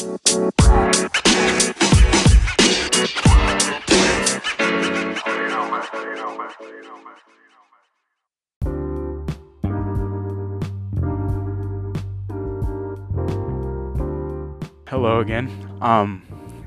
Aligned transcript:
Hello 0.00 0.16
again. 15.20 15.50
Um, 15.82 16.22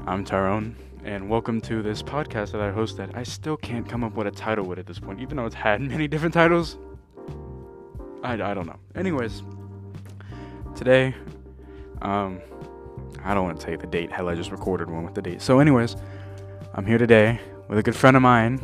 I'm 0.05 0.23
Tyrone, 0.23 0.75
and 1.03 1.27
welcome 1.27 1.59
to 1.61 1.81
this 1.81 2.03
podcast 2.03 2.51
that 2.51 2.61
I 2.61 2.71
host. 2.71 2.97
That 2.97 3.17
I 3.17 3.23
still 3.23 3.57
can't 3.57 3.89
come 3.89 4.03
up 4.03 4.13
with 4.13 4.27
a 4.27 4.31
title 4.31 4.65
with 4.65 4.77
at 4.77 4.85
this 4.85 4.99
point, 4.99 5.19
even 5.19 5.37
though 5.37 5.47
it's 5.47 5.55
had 5.55 5.81
many 5.89 6.07
different 6.07 6.35
titles. 6.35 6.77
I, 8.23 8.33
I 8.33 8.53
don't 8.53 8.67
know. 8.67 8.77
Anyways, 8.93 9.41
today, 10.75 11.15
um, 12.03 12.39
I 13.23 13.33
don't 13.33 13.43
want 13.43 13.59
to 13.59 13.63
tell 13.63 13.71
you 13.73 13.77
the 13.77 13.87
date. 13.87 14.11
Hell, 14.11 14.29
I 14.29 14.35
just 14.35 14.51
recorded 14.51 14.89
one 14.89 15.03
with 15.03 15.13
the 15.13 15.21
date. 15.21 15.41
So, 15.41 15.59
anyways, 15.59 15.95
I'm 16.73 16.85
here 16.85 16.97
today 16.97 17.39
with 17.67 17.77
a 17.77 17.83
good 17.83 17.95
friend 17.95 18.15
of 18.15 18.23
mine. 18.23 18.59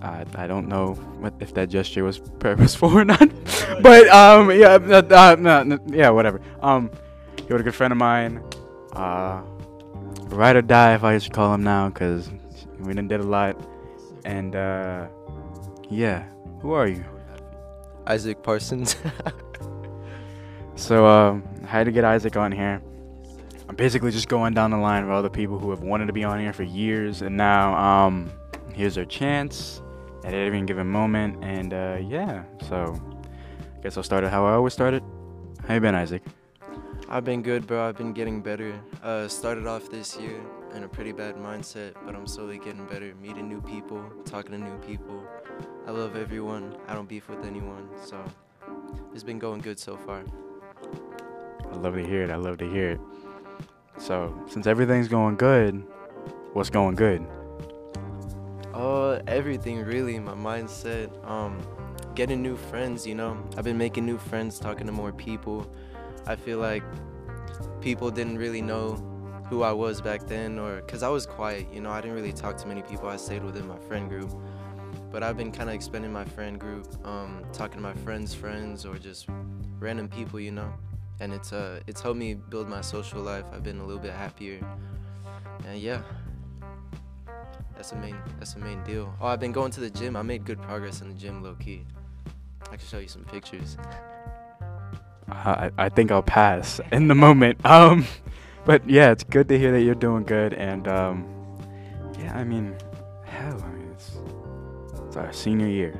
I, 0.00 0.24
I 0.36 0.46
don't 0.46 0.68
know 0.68 0.94
what 1.18 1.34
if 1.40 1.54
that 1.54 1.68
gesture 1.68 2.04
was 2.04 2.18
purposeful 2.38 2.96
or 2.96 3.04
not, 3.04 3.28
but 3.82 4.08
um, 4.08 4.50
yeah, 4.50 4.74
uh, 4.74 5.02
uh, 5.10 5.36
no, 5.38 5.78
yeah, 5.86 6.10
whatever. 6.10 6.40
Um, 6.60 6.90
he 7.46 7.52
was 7.52 7.60
a 7.60 7.64
good 7.64 7.74
friend 7.74 7.92
of 7.92 7.98
mine. 7.98 8.42
Uh, 8.92 9.42
ride 10.26 10.56
or 10.56 10.62
die, 10.62 10.94
if 10.94 11.04
I 11.04 11.14
used 11.14 11.26
to 11.26 11.32
call 11.32 11.54
him 11.54 11.62
now, 11.62 11.88
because 11.88 12.30
we 12.78 12.92
done 12.92 13.08
did 13.08 13.20
a 13.20 13.24
lot. 13.24 13.60
And 14.24 14.54
uh, 14.54 15.08
yeah, 15.90 16.24
who 16.60 16.72
are 16.72 16.86
you? 16.86 17.04
Isaac 18.06 18.42
Parsons. 18.42 18.96
So 20.78 21.06
um, 21.06 21.42
I 21.64 21.66
had 21.66 21.84
to 21.84 21.92
get 21.92 22.04
Isaac 22.04 22.36
on 22.36 22.52
here. 22.52 22.80
I'm 23.68 23.74
basically 23.74 24.12
just 24.12 24.28
going 24.28 24.54
down 24.54 24.70
the 24.70 24.78
line 24.78 25.02
of 25.02 25.10
all 25.10 25.22
the 25.22 25.28
people 25.28 25.58
who 25.58 25.70
have 25.70 25.80
wanted 25.80 26.06
to 26.06 26.12
be 26.12 26.22
on 26.22 26.38
here 26.38 26.52
for 26.52 26.62
years, 26.62 27.20
and 27.20 27.36
now 27.36 27.76
um, 27.76 28.30
here's 28.72 28.94
their 28.94 29.04
chance 29.04 29.82
at 30.24 30.32
every 30.32 30.62
given 30.62 30.86
moment. 30.86 31.44
And 31.44 31.74
uh, 31.74 31.98
yeah, 32.00 32.44
so 32.68 32.98
I 33.76 33.82
guess 33.82 33.96
I'll 33.96 34.04
start 34.04 34.22
it 34.22 34.30
how 34.30 34.46
I 34.46 34.52
always 34.52 34.72
started. 34.72 35.02
How 35.66 35.74
you 35.74 35.80
been, 35.80 35.96
Isaac? 35.96 36.22
I've 37.08 37.24
been 37.24 37.42
good, 37.42 37.66
bro. 37.66 37.88
I've 37.88 37.96
been 37.96 38.12
getting 38.12 38.40
better. 38.40 38.72
Uh, 39.02 39.26
started 39.26 39.66
off 39.66 39.90
this 39.90 40.16
year 40.16 40.40
in 40.74 40.84
a 40.84 40.88
pretty 40.88 41.10
bad 41.10 41.34
mindset, 41.34 41.94
but 42.06 42.14
I'm 42.14 42.26
slowly 42.28 42.58
getting 42.58 42.86
better. 42.86 43.12
Meeting 43.20 43.48
new 43.48 43.60
people, 43.62 44.02
talking 44.24 44.52
to 44.52 44.58
new 44.58 44.78
people. 44.78 45.24
I 45.88 45.90
love 45.90 46.16
everyone. 46.16 46.76
I 46.86 46.94
don't 46.94 47.08
beef 47.08 47.28
with 47.28 47.44
anyone, 47.44 47.88
so 48.02 48.24
it's 49.12 49.24
been 49.24 49.40
going 49.40 49.60
good 49.60 49.80
so 49.80 49.96
far. 49.96 50.22
I 51.72 51.76
love 51.76 51.94
to 51.94 52.04
hear 52.04 52.22
it. 52.22 52.30
I 52.30 52.36
love 52.36 52.58
to 52.58 52.68
hear 52.68 52.90
it. 52.90 53.00
So 53.98 54.34
since 54.48 54.66
everything's 54.66 55.08
going 55.08 55.36
good, 55.36 55.84
what's 56.52 56.70
going 56.70 56.94
good? 56.94 57.26
Uh, 58.74 59.20
everything 59.26 59.84
really. 59.84 60.18
My 60.18 60.34
mindset. 60.34 61.10
Um, 61.28 61.58
getting 62.14 62.42
new 62.42 62.56
friends. 62.56 63.06
You 63.06 63.14
know, 63.14 63.36
I've 63.56 63.64
been 63.64 63.78
making 63.78 64.06
new 64.06 64.18
friends, 64.18 64.58
talking 64.58 64.86
to 64.86 64.92
more 64.92 65.12
people. 65.12 65.70
I 66.26 66.36
feel 66.36 66.58
like 66.58 66.82
people 67.80 68.10
didn't 68.10 68.38
really 68.38 68.62
know 68.62 68.94
who 69.48 69.62
I 69.62 69.72
was 69.72 70.00
back 70.00 70.26
then, 70.26 70.58
or 70.58 70.76
because 70.76 71.02
I 71.02 71.08
was 71.08 71.26
quiet. 71.26 71.66
You 71.72 71.80
know, 71.80 71.90
I 71.90 72.00
didn't 72.00 72.16
really 72.16 72.32
talk 72.32 72.56
to 72.58 72.66
many 72.66 72.82
people. 72.82 73.08
I 73.08 73.16
stayed 73.16 73.42
within 73.42 73.66
my 73.66 73.78
friend 73.78 74.08
group. 74.08 74.30
But 75.10 75.22
I've 75.22 75.36
been 75.36 75.52
kind 75.52 75.70
of 75.70 75.74
expanding 75.74 76.12
my 76.12 76.24
friend 76.24 76.60
group, 76.60 76.86
um, 77.06 77.42
talking 77.52 77.76
to 77.76 77.82
my 77.82 77.94
friends' 77.94 78.34
friends, 78.34 78.84
or 78.84 78.98
just 78.98 79.26
random 79.78 80.08
people. 80.08 80.38
You 80.38 80.52
know, 80.52 80.72
and 81.20 81.32
it's 81.32 81.52
uh, 81.52 81.80
it's 81.86 82.00
helped 82.00 82.18
me 82.18 82.34
build 82.34 82.68
my 82.68 82.80
social 82.80 83.20
life. 83.20 83.44
I've 83.52 83.62
been 83.62 83.78
a 83.78 83.84
little 83.84 84.02
bit 84.02 84.12
happier, 84.12 84.60
and 85.66 85.78
yeah. 85.78 86.02
That's 87.74 87.90
the 87.90 87.96
main. 87.96 88.16
That's 88.38 88.54
the 88.54 88.60
main 88.60 88.82
deal. 88.82 89.14
Oh, 89.20 89.28
I've 89.28 89.38
been 89.38 89.52
going 89.52 89.70
to 89.70 89.80
the 89.80 89.88
gym. 89.88 90.16
I 90.16 90.22
made 90.22 90.44
good 90.44 90.60
progress 90.60 91.00
in 91.00 91.08
the 91.08 91.14
gym, 91.14 91.44
low 91.44 91.54
key. 91.54 91.84
I 92.64 92.76
can 92.76 92.86
show 92.86 92.98
you 92.98 93.06
some 93.06 93.24
pictures. 93.24 93.76
I, 95.28 95.70
I 95.78 95.88
think 95.88 96.10
I'll 96.10 96.22
pass 96.22 96.80
in 96.90 97.08
the 97.08 97.14
moment. 97.14 97.60
Um, 97.64 98.06
but 98.64 98.88
yeah, 98.88 99.12
it's 99.12 99.24
good 99.24 99.48
to 99.48 99.58
hear 99.58 99.72
that 99.72 99.82
you're 99.82 99.94
doing 99.94 100.24
good, 100.24 100.52
and 100.52 100.88
um, 100.88 101.26
yeah, 102.18 102.36
I 102.36 102.44
mean, 102.44 102.76
hell, 103.24 103.62
I 103.64 103.68
mean, 103.70 103.90
it's 103.92 104.18
it's 105.06 105.16
our 105.16 105.32
senior 105.32 105.68
year. 105.68 105.98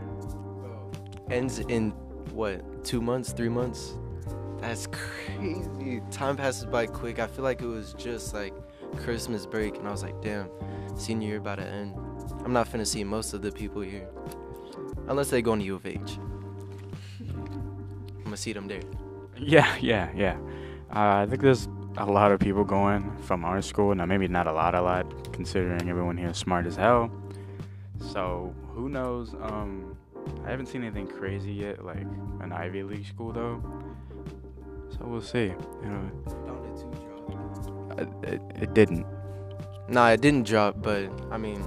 Ends 1.30 1.60
in 1.60 1.92
what? 2.32 2.84
Two 2.84 3.00
months? 3.00 3.32
Three 3.32 3.48
months? 3.48 3.94
That's 4.60 4.86
crazy. 4.88 6.02
Time 6.10 6.36
passes 6.36 6.66
by 6.66 6.86
quick. 6.86 7.18
I 7.18 7.26
feel 7.26 7.44
like 7.44 7.62
it 7.62 7.66
was 7.66 7.94
just 7.94 8.34
like 8.34 8.52
Christmas 8.96 9.46
break, 9.46 9.76
and 9.76 9.86
I 9.86 9.90
was 9.90 10.02
like, 10.02 10.20
damn, 10.20 10.48
senior 10.96 11.28
year 11.28 11.38
about 11.38 11.56
to 11.56 11.64
end. 11.64 11.94
I'm 12.44 12.52
not 12.52 12.68
finna 12.68 12.86
see 12.86 13.04
most 13.04 13.34
of 13.34 13.42
the 13.42 13.52
people 13.52 13.82
here, 13.82 14.08
unless 15.06 15.30
they 15.30 15.42
go 15.42 15.54
to 15.54 15.62
U 15.62 15.76
of 15.76 15.86
H. 15.86 16.18
I'm 17.20 18.24
gonna 18.24 18.36
see 18.36 18.52
them 18.52 18.68
there. 18.68 18.82
Yeah, 19.36 19.76
yeah, 19.80 20.10
yeah. 20.14 20.36
Uh, 20.90 21.22
I 21.22 21.26
think 21.26 21.42
there's 21.42 21.68
a 21.96 22.06
lot 22.06 22.32
of 22.32 22.40
people 22.40 22.64
going 22.64 23.16
from 23.18 23.44
our 23.44 23.62
school. 23.62 23.94
Now, 23.94 24.06
maybe 24.06 24.28
not 24.28 24.46
a 24.46 24.52
lot, 24.52 24.74
a 24.74 24.82
lot, 24.82 25.32
considering 25.32 25.88
everyone 25.88 26.16
here 26.16 26.30
is 26.30 26.36
smart 26.36 26.66
as 26.66 26.76
hell. 26.76 27.10
So 28.12 28.54
who 28.74 28.88
knows? 28.88 29.34
Um, 29.34 29.96
I 30.44 30.50
haven't 30.50 30.66
seen 30.66 30.82
anything 30.82 31.06
crazy 31.06 31.52
yet, 31.52 31.84
like 31.84 32.06
an 32.40 32.52
Ivy 32.52 32.82
League 32.82 33.06
school 33.06 33.32
though. 33.32 33.62
So 34.98 35.06
we'll 35.06 35.20
see. 35.20 35.52
You 35.82 35.88
know, 35.88 36.10
it, 37.98 38.08
it, 38.22 38.40
it 38.62 38.74
didn't. 38.74 39.06
Nah, 39.88 40.10
it 40.10 40.20
didn't 40.20 40.46
drop, 40.46 40.82
but 40.82 41.10
I 41.30 41.38
mean, 41.38 41.64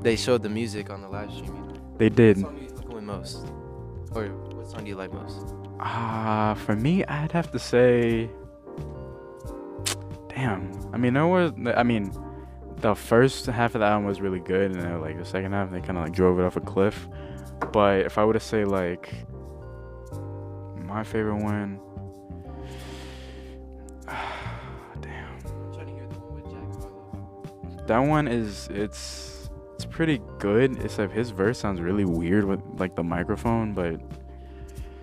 they 0.00 0.16
showed 0.16 0.42
the 0.42 0.48
music 0.48 0.90
on 0.90 1.00
the 1.02 1.08
live 1.08 1.30
stream. 1.30 1.54
You 1.54 1.62
know? 1.62 1.80
They 1.98 2.08
did. 2.08 2.38
What 2.38 2.46
song 2.46 2.56
do 2.56 2.62
you 2.64 2.70
fucking 2.70 3.06
most? 3.06 3.46
Or 4.12 4.24
what 4.26 4.70
song 4.70 4.84
do 4.84 4.88
you 4.88 4.96
like 4.96 5.12
most? 5.12 5.54
Ah, 5.78 6.54
for 6.64 6.74
me, 6.74 7.04
I'd 7.04 7.32
have 7.32 7.50
to 7.52 7.58
say. 7.58 8.30
Damn. 10.28 10.70
I 10.92 10.96
mean, 10.96 11.14
there 11.14 11.26
was. 11.26 11.52
I 11.76 11.82
mean, 11.82 12.12
the 12.78 12.94
first 12.94 13.46
half 13.46 13.74
of 13.74 13.80
the 13.80 13.86
album 13.86 14.06
was 14.06 14.20
really 14.20 14.40
good, 14.40 14.72
and 14.72 14.80
then 14.80 15.00
like 15.00 15.18
the 15.18 15.24
second 15.24 15.52
half, 15.52 15.70
they 15.70 15.80
kind 15.80 15.98
of 15.98 16.04
like 16.04 16.12
drove 16.12 16.38
it 16.38 16.44
off 16.44 16.56
a 16.56 16.60
cliff. 16.60 17.08
But 17.72 18.00
if 18.00 18.18
I 18.18 18.24
were 18.24 18.32
to 18.32 18.40
say 18.40 18.64
like 18.64 19.12
my 20.76 21.04
favorite 21.04 21.42
one, 21.42 21.80
that 27.86 27.98
one 27.98 28.28
is 28.28 28.68
it's 28.70 29.50
it's 29.74 29.84
pretty 29.84 30.20
good. 30.38 30.78
Except 30.82 31.12
his 31.12 31.30
verse 31.30 31.58
sounds 31.58 31.80
really 31.80 32.04
weird 32.04 32.44
with 32.44 32.60
like 32.78 32.94
the 32.96 33.02
microphone, 33.04 33.72
but 33.74 34.00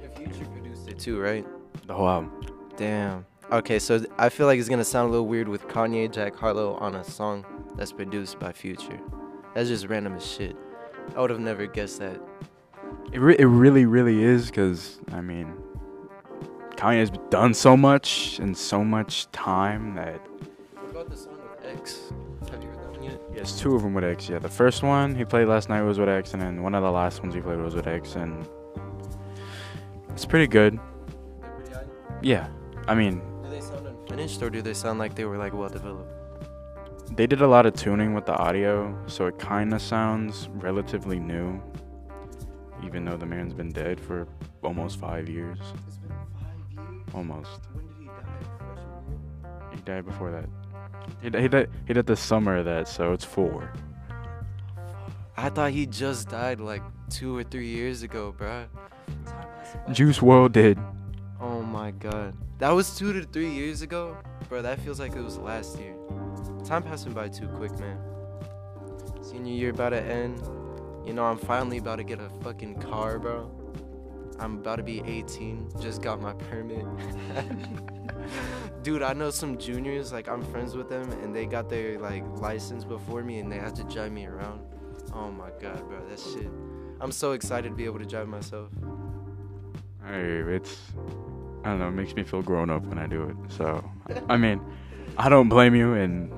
Yeah, 0.01 0.07
Future 0.15 0.45
produced 0.45 0.87
it 0.89 0.99
too, 0.99 1.19
right? 1.19 1.45
the 1.87 1.93
whole 1.93 2.07
album. 2.07 2.31
Damn. 2.77 3.25
Okay, 3.51 3.77
so 3.77 4.03
I 4.17 4.29
feel 4.29 4.47
like 4.47 4.57
it's 4.59 4.69
gonna 4.69 4.83
sound 4.85 5.09
a 5.09 5.11
little 5.11 5.27
weird 5.27 5.47
with 5.49 5.67
Kanye, 5.67 6.11
Jack 6.11 6.35
Harlow 6.35 6.75
on 6.75 6.95
a 6.95 7.03
song 7.03 7.45
that's 7.75 7.91
produced 7.91 8.39
by 8.39 8.51
Future. 8.51 8.99
That's 9.53 9.67
just 9.69 9.87
random 9.87 10.13
as 10.15 10.25
shit. 10.25 10.55
I 11.15 11.21
would 11.21 11.29
have 11.29 11.39
never 11.41 11.65
guessed 11.67 11.99
that. 11.99 12.19
It, 13.11 13.19
re- 13.19 13.35
it 13.37 13.45
really, 13.45 13.85
really 13.85 14.23
is 14.23 14.47
because, 14.47 14.99
I 15.11 15.21
mean, 15.21 15.53
Kanye's 16.77 17.11
done 17.29 17.53
so 17.53 17.75
much 17.77 18.39
in 18.39 18.55
so 18.55 18.83
much 18.83 19.29
time 19.31 19.93
that. 19.95 20.19
What 20.75 20.89
about 20.91 21.09
the 21.11 21.17
song 21.17 21.37
with 21.51 21.77
X? 21.79 22.11
One 23.43 23.49
yet? 23.49 23.49
He 23.49 23.51
has 23.53 23.61
two 23.61 23.75
of 23.75 23.81
them 23.83 23.93
with 23.93 24.03
X. 24.03 24.29
Yeah, 24.29 24.39
the 24.39 24.49
first 24.49 24.83
one 24.83 25.15
he 25.15 25.25
played 25.25 25.47
last 25.47 25.69
night 25.69 25.81
was 25.81 25.99
with 25.99 26.09
X, 26.09 26.33
and 26.33 26.41
then 26.41 26.63
one 26.63 26.75
of 26.75 26.83
the 26.83 26.91
last 26.91 27.21
ones 27.21 27.33
he 27.35 27.41
played 27.41 27.59
was 27.59 27.75
with 27.75 27.87
X, 27.87 28.15
and 28.15 28.47
it's 30.09 30.25
pretty 30.25 30.47
good. 30.47 30.79
Pretty. 31.41 31.75
Yeah, 32.21 32.47
I 32.87 32.95
mean, 32.95 33.21
Do 33.43 33.49
they 33.49 33.61
sound 33.61 33.87
unfinished 33.87 34.41
or 34.41 34.49
do 34.49 34.61
they 34.61 34.73
sound 34.73 34.99
like 34.99 35.15
they 35.15 35.25
were 35.25 35.37
like 35.37 35.53
well 35.53 35.69
developed? 35.69 36.09
they 37.15 37.27
did 37.27 37.41
a 37.41 37.47
lot 37.47 37.65
of 37.65 37.73
tuning 37.75 38.13
with 38.13 38.25
the 38.25 38.33
audio, 38.35 38.97
so 39.07 39.27
it 39.27 39.37
kind 39.37 39.73
of 39.73 39.81
sounds 39.81 40.49
relatively 40.53 41.19
new, 41.19 41.61
even 42.83 43.05
though 43.05 43.17
the 43.17 43.25
man's 43.25 43.53
been 43.53 43.71
dead 43.71 43.99
for 43.99 44.27
almost 44.63 44.99
five 44.99 45.29
years. 45.29 45.59
It's 45.87 45.97
been 45.97 46.09
five 46.09 46.87
years. 46.89 47.03
Almost. 47.13 47.59
When 47.73 47.85
did 47.87 47.95
he 47.99 48.05
die? 48.05 49.75
He 49.75 49.81
died 49.81 50.05
before 50.05 50.31
that. 50.31 50.45
He, 51.21 51.29
he 51.29 51.47
died. 51.47 51.69
He 51.87 51.93
died 51.93 52.05
the 52.05 52.15
summer 52.15 52.57
of 52.57 52.65
that, 52.65 52.87
so 52.87 53.13
it's 53.13 53.25
four. 53.25 53.71
I 55.35 55.49
thought 55.49 55.71
he 55.71 55.85
just 55.85 56.29
died 56.29 56.59
like 56.59 56.83
two 57.09 57.35
or 57.35 57.43
three 57.43 57.67
years 57.67 58.03
ago, 58.03 58.33
bro. 58.37 58.65
Juice 59.91 60.19
WRLD 60.19 60.51
did. 60.51 60.79
Oh 61.39 61.61
my 61.61 61.91
god. 61.91 62.35
That 62.59 62.69
was 62.69 62.95
two 62.97 63.11
to 63.13 63.23
three 63.23 63.49
years 63.49 63.81
ago? 63.81 64.17
Bro, 64.47 64.61
that 64.61 64.79
feels 64.79 64.99
like 64.99 65.15
it 65.15 65.21
was 65.21 65.37
last 65.37 65.79
year. 65.79 65.95
Time 66.63 66.83
passing 66.83 67.13
by 67.13 67.27
too 67.27 67.47
quick, 67.47 67.77
man. 67.79 67.97
Senior 69.21 69.53
year 69.53 69.69
about 69.71 69.89
to 69.89 70.01
end. 70.01 70.41
You 71.05 71.13
know, 71.13 71.25
I'm 71.25 71.37
finally 71.37 71.79
about 71.79 71.97
to 71.97 72.03
get 72.03 72.19
a 72.19 72.29
fucking 72.41 72.79
car, 72.79 73.19
bro. 73.19 73.51
I'm 74.39 74.59
about 74.59 74.77
to 74.77 74.83
be 74.83 75.01
18. 75.05 75.71
Just 75.81 76.01
got 76.01 76.21
my 76.21 76.33
permit. 76.33 76.85
Dude, 78.83 79.01
I 79.01 79.13
know 79.13 79.29
some 79.29 79.57
juniors, 79.57 80.11
like 80.11 80.27
I'm 80.27 80.43
friends 80.43 80.75
with 80.75 80.89
them, 80.89 81.09
and 81.23 81.33
they 81.33 81.45
got 81.45 81.69
their 81.69 81.97
like 81.99 82.25
license 82.39 82.83
before 82.83 83.23
me, 83.23 83.39
and 83.39 83.49
they 83.49 83.57
had 83.57 83.75
to 83.77 83.83
drive 83.85 84.11
me 84.11 84.25
around. 84.25 84.61
Oh 85.13 85.31
my 85.31 85.49
god, 85.61 85.87
bro, 85.87 86.05
that 86.09 86.19
shit. 86.19 86.49
I'm 86.99 87.11
so 87.11 87.31
excited 87.31 87.69
to 87.69 87.75
be 87.75 87.85
able 87.85 87.99
to 87.99 88.05
drive 88.05 88.27
myself. 88.27 88.69
Hey, 90.05 90.39
it's 90.39 90.81
I 91.63 91.69
don't 91.69 91.79
know, 91.79 91.87
it 91.87 91.91
makes 91.91 92.13
me 92.13 92.23
feel 92.23 92.41
grown 92.41 92.69
up 92.69 92.83
when 92.83 92.99
I 92.99 93.07
do 93.07 93.23
it. 93.23 93.37
So, 93.47 93.89
I 94.27 94.35
mean, 94.35 94.59
I 95.17 95.29
don't 95.29 95.47
blame 95.47 95.75
you, 95.75 95.93
and 95.93 96.29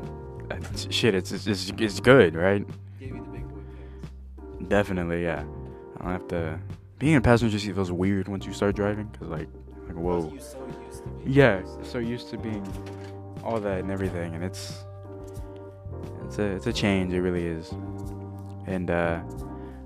uh, 0.52 0.58
shit, 0.92 1.16
it's 1.16 1.32
it's 1.32 1.48
it's, 1.48 1.72
it's 1.80 2.00
good, 2.00 2.36
right? 2.36 2.64
Gave 3.00 3.16
you 3.16 3.24
the 3.24 3.30
big 3.30 3.50
boy 3.50 3.56
pants. 3.56 4.70
Definitely, 4.70 5.24
yeah. 5.24 5.44
I 5.98 6.04
don't 6.04 6.12
have 6.12 6.28
to. 6.28 6.60
Being 7.00 7.16
a 7.16 7.22
passenger 7.22 7.58
seat 7.58 7.74
feels 7.74 7.92
weird 7.92 8.28
once 8.28 8.46
you 8.46 8.54
start 8.54 8.76
driving, 8.76 9.10
cause 9.20 9.30
like, 9.30 9.50
like 9.96 10.04
whoa. 10.04 10.22
So 10.22 10.34
used 10.34 10.52
to 10.52 10.58
being 10.60 11.34
Yeah, 11.34 11.64
so- 11.66 11.84
so 11.84 11.98
used 12.00 12.30
to 12.32 12.38
being 12.38 12.68
all 13.44 13.60
that 13.60 13.80
and 13.80 13.92
everything, 13.92 14.34
and 14.36 14.44
it's 14.44 14.84
it's 16.26 16.40
a 16.40 16.44
it's 16.44 16.68
a 16.68 16.74
change. 16.74 17.14
It 17.14 17.22
really 17.22 17.46
is. 17.46 17.72
And 18.68 18.90
uh, 18.90 19.22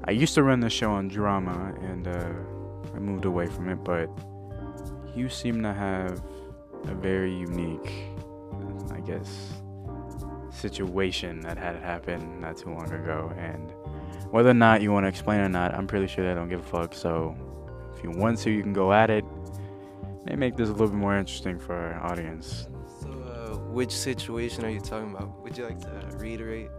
I 0.05 0.11
used 0.11 0.33
to 0.35 0.43
run 0.43 0.61
the 0.61 0.69
show 0.69 0.91
on 0.91 1.09
drama, 1.09 1.73
and 1.81 2.07
uh, 2.07 2.31
I 2.95 2.99
moved 2.99 3.25
away 3.25 3.47
from 3.47 3.67
it. 3.69 3.75
But 3.83 4.09
you 5.15 5.27
seem 5.29 5.61
to 5.63 5.73
have 5.73 6.21
a 6.87 6.93
very 6.95 7.33
unique, 7.35 7.91
I 8.91 9.01
guess, 9.01 9.51
situation 10.49 11.41
that 11.41 11.57
had 11.57 11.75
happened 11.75 12.39
not 12.41 12.55
too 12.57 12.69
long 12.69 12.89
ago. 12.91 13.33
And 13.37 13.69
whether 14.31 14.49
or 14.49 14.53
not 14.53 14.81
you 14.81 14.93
want 14.93 15.03
to 15.03 15.09
explain 15.09 15.41
or 15.41 15.49
not, 15.49 15.73
I'm 15.75 15.87
pretty 15.87 16.07
sure 16.07 16.25
they 16.25 16.33
don't 16.33 16.47
give 16.49 16.61
a 16.61 16.63
fuck. 16.63 16.93
So 16.93 17.35
if 17.97 18.01
you 18.03 18.11
want 18.11 18.37
to, 18.39 18.49
you 18.49 18.61
can 18.61 18.71
go 18.73 18.93
at 18.93 19.09
it. 19.09 19.25
May 20.25 20.35
make 20.35 20.55
this 20.55 20.69
a 20.69 20.71
little 20.71 20.87
bit 20.87 20.97
more 20.97 21.17
interesting 21.17 21.59
for 21.59 21.75
our 21.75 22.11
audience. 22.11 22.67
So, 23.01 23.09
uh, 23.09 23.57
which 23.71 23.91
situation 23.91 24.65
are 24.65 24.69
you 24.69 24.81
talking 24.81 25.11
about? 25.11 25.41
Would 25.43 25.57
you 25.57 25.65
like 25.65 25.79
to 25.81 26.17
reiterate? 26.17 26.69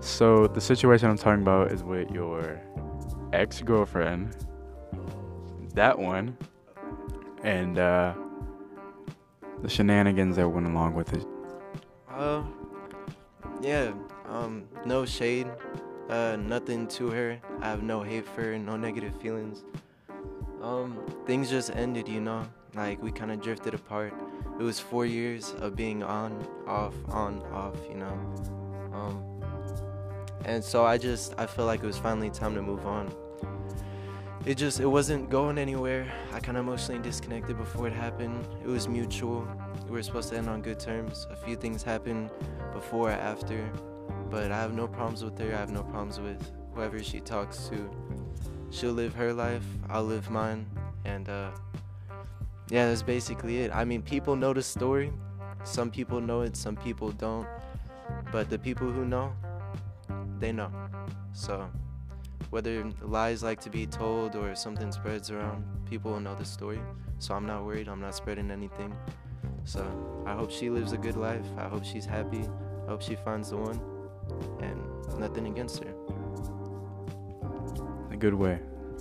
So 0.00 0.46
the 0.46 0.60
situation 0.60 1.10
I'm 1.10 1.18
talking 1.18 1.42
about 1.42 1.72
is 1.72 1.82
with 1.82 2.10
your 2.10 2.60
ex-girlfriend, 3.32 4.36
that 5.74 5.98
one, 5.98 6.36
and 7.42 7.78
uh, 7.78 8.14
the 9.62 9.68
shenanigans 9.68 10.36
that 10.36 10.48
went 10.48 10.66
along 10.66 10.94
with 10.94 11.12
it. 11.12 11.26
Uh, 12.08 12.42
yeah. 13.60 13.92
Um, 14.28 14.64
no 14.84 15.04
shade. 15.04 15.48
Uh, 16.08 16.36
nothing 16.36 16.86
to 16.88 17.10
her. 17.10 17.38
I 17.60 17.66
have 17.66 17.82
no 17.82 18.02
hate 18.02 18.26
for 18.26 18.42
her. 18.42 18.58
No 18.58 18.76
negative 18.76 19.20
feelings. 19.20 19.64
Um, 20.62 20.98
things 21.26 21.50
just 21.50 21.74
ended, 21.74 22.08
you 22.08 22.20
know. 22.20 22.46
Like 22.74 23.02
we 23.02 23.10
kind 23.10 23.30
of 23.30 23.40
drifted 23.40 23.74
apart. 23.74 24.12
It 24.58 24.62
was 24.62 24.78
four 24.78 25.06
years 25.06 25.54
of 25.60 25.76
being 25.76 26.02
on, 26.02 26.46
off, 26.66 26.94
on, 27.08 27.42
off, 27.52 27.76
you 27.88 27.96
know. 27.96 28.18
Um, 28.92 29.36
and 30.44 30.62
so 30.62 30.84
I 30.84 30.98
just 30.98 31.34
I 31.38 31.46
feel 31.46 31.66
like 31.66 31.82
it 31.82 31.86
was 31.86 31.98
finally 31.98 32.30
time 32.30 32.54
to 32.54 32.62
move 32.62 32.86
on. 32.86 33.12
It 34.44 34.56
just 34.56 34.78
it 34.78 34.86
wasn't 34.86 35.28
going 35.28 35.58
anywhere. 35.58 36.06
I 36.32 36.38
kind 36.38 36.56
of 36.56 36.64
emotionally 36.64 37.02
disconnected 37.02 37.56
before 37.56 37.88
it 37.88 37.92
happened. 37.92 38.46
It 38.62 38.68
was 38.68 38.86
mutual. 38.86 39.46
We 39.86 39.92
were 39.92 40.02
supposed 40.02 40.28
to 40.30 40.36
end 40.36 40.48
on 40.48 40.62
good 40.62 40.78
terms. 40.78 41.26
A 41.30 41.36
few 41.36 41.56
things 41.56 41.82
happened 41.82 42.30
before 42.72 43.10
or 43.10 43.12
after, 43.12 43.68
but 44.30 44.52
I 44.52 44.60
have 44.60 44.72
no 44.72 44.86
problems 44.86 45.24
with 45.24 45.36
her. 45.38 45.52
I 45.52 45.58
have 45.58 45.70
no 45.70 45.82
problems 45.82 46.20
with 46.20 46.40
whoever 46.74 47.02
she 47.02 47.20
talks 47.20 47.68
to. 47.68 47.90
She'll 48.70 48.92
live 48.92 49.14
her 49.14 49.32
life. 49.32 49.64
I'll 49.88 50.04
live 50.04 50.30
mine, 50.30 50.66
and 51.04 51.28
uh, 51.28 51.50
yeah, 52.68 52.88
that's 52.88 53.02
basically 53.02 53.58
it. 53.58 53.70
I 53.72 53.84
mean, 53.84 54.02
people 54.02 54.36
know 54.36 54.52
the 54.52 54.62
story. 54.62 55.12
Some 55.64 55.90
people 55.90 56.20
know 56.20 56.42
it. 56.42 56.56
Some 56.56 56.76
people 56.76 57.12
don't. 57.12 57.46
But 58.32 58.50
the 58.50 58.58
people 58.58 58.90
who 58.90 59.04
know, 59.04 59.32
they 60.38 60.52
know. 60.52 60.70
So 61.32 61.68
whether 62.50 62.84
lies 63.02 63.42
like 63.42 63.60
to 63.60 63.70
be 63.70 63.86
told 63.86 64.36
or 64.36 64.54
something 64.54 64.92
spreads 64.92 65.30
around, 65.30 65.64
people 65.88 66.12
will 66.12 66.20
know 66.20 66.34
the 66.34 66.44
story. 66.44 66.80
So 67.18 67.34
I'm 67.34 67.46
not 67.46 67.64
worried. 67.64 67.88
I'm 67.88 68.00
not 68.00 68.14
spreading 68.14 68.50
anything. 68.50 68.94
So 69.64 69.84
I 70.26 70.34
hope 70.34 70.50
she 70.50 70.70
lives 70.70 70.92
a 70.92 70.98
good 70.98 71.16
life. 71.16 71.46
I 71.56 71.68
hope 71.68 71.84
she's 71.84 72.06
happy. 72.06 72.44
I 72.86 72.90
hope 72.90 73.02
she 73.02 73.16
finds 73.16 73.50
the 73.50 73.56
one. 73.56 73.80
And 74.60 74.80
nothing 75.18 75.46
against 75.46 75.82
her. 75.82 75.95
A 78.16 78.18
good 78.18 78.32
way. 78.32 78.58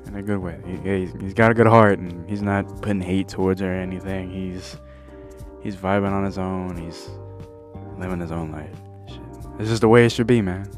In 0.08 0.16
a 0.16 0.22
good 0.22 0.40
way. 0.40 0.60
He, 0.66 0.76
he's, 0.76 1.14
he's 1.22 1.34
got 1.34 1.50
a 1.50 1.54
good 1.54 1.68
heart, 1.68 2.00
and 2.00 2.30
he's 2.30 2.42
not 2.42 2.82
putting 2.82 3.00
hate 3.00 3.30
towards 3.30 3.62
her 3.62 3.72
or 3.72 3.78
anything. 3.78 4.30
He's 4.30 4.76
he's 5.64 5.78
vibing 5.78 6.12
on 6.12 6.26
his 6.26 6.38
own. 6.38 6.76
He's 6.76 7.10
living 7.98 8.20
his 8.20 8.34
own 8.34 8.52
life. 8.52 8.76
This 9.58 9.70
is 9.70 9.80
the 9.80 9.88
way 9.88 10.06
it 10.06 10.12
should 10.12 10.28
be, 10.28 10.42
man. 10.42 10.70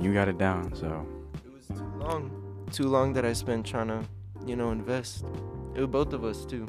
You 0.00 0.14
got 0.14 0.26
it 0.26 0.38
down, 0.38 0.74
so. 0.74 1.06
It 1.44 1.52
was 1.52 1.66
too 1.66 1.84
long. 1.98 2.66
Too 2.72 2.88
long 2.88 3.12
that 3.12 3.26
I 3.26 3.34
spent 3.34 3.66
trying 3.66 3.88
to, 3.88 4.02
you 4.46 4.56
know, 4.56 4.70
invest. 4.70 5.26
It 5.74 5.80
was 5.80 5.90
both 5.90 6.14
of 6.14 6.24
us 6.24 6.46
too. 6.46 6.66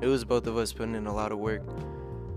It 0.00 0.06
was 0.06 0.24
both 0.24 0.46
of 0.46 0.56
us 0.56 0.72
putting 0.72 0.94
in 0.94 1.08
a 1.08 1.12
lot 1.12 1.32
of 1.32 1.38
work. 1.38 1.62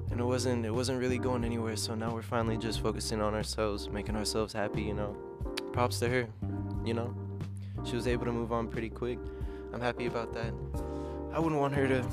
And 0.09 0.19
it 0.19 0.25
wasn't 0.25 0.65
it 0.65 0.73
wasn't 0.73 0.99
really 0.99 1.19
going 1.19 1.43
anywhere, 1.43 1.75
so 1.75 1.93
now 1.93 2.11
we're 2.11 2.23
finally 2.23 2.57
just 2.57 2.81
focusing 2.81 3.21
on 3.21 3.35
ourselves, 3.35 3.87
making 3.87 4.15
ourselves 4.15 4.51
happy, 4.51 4.81
you 4.81 4.95
know. 4.95 5.15
Props 5.79 5.99
to 5.99 6.09
her, 6.09 6.27
you 6.83 6.93
know. 6.93 7.15
She 7.85 7.95
was 7.95 8.05
able 8.05 8.25
to 8.25 8.33
move 8.33 8.51
on 8.51 8.67
pretty 8.67 8.89
quick. 8.89 9.17
I'm 9.71 9.79
happy 9.79 10.07
about 10.07 10.33
that. 10.33 10.53
I 11.31 11.39
wouldn't 11.39 11.61
want 11.61 11.73
her 11.73 11.87
to 11.87 12.05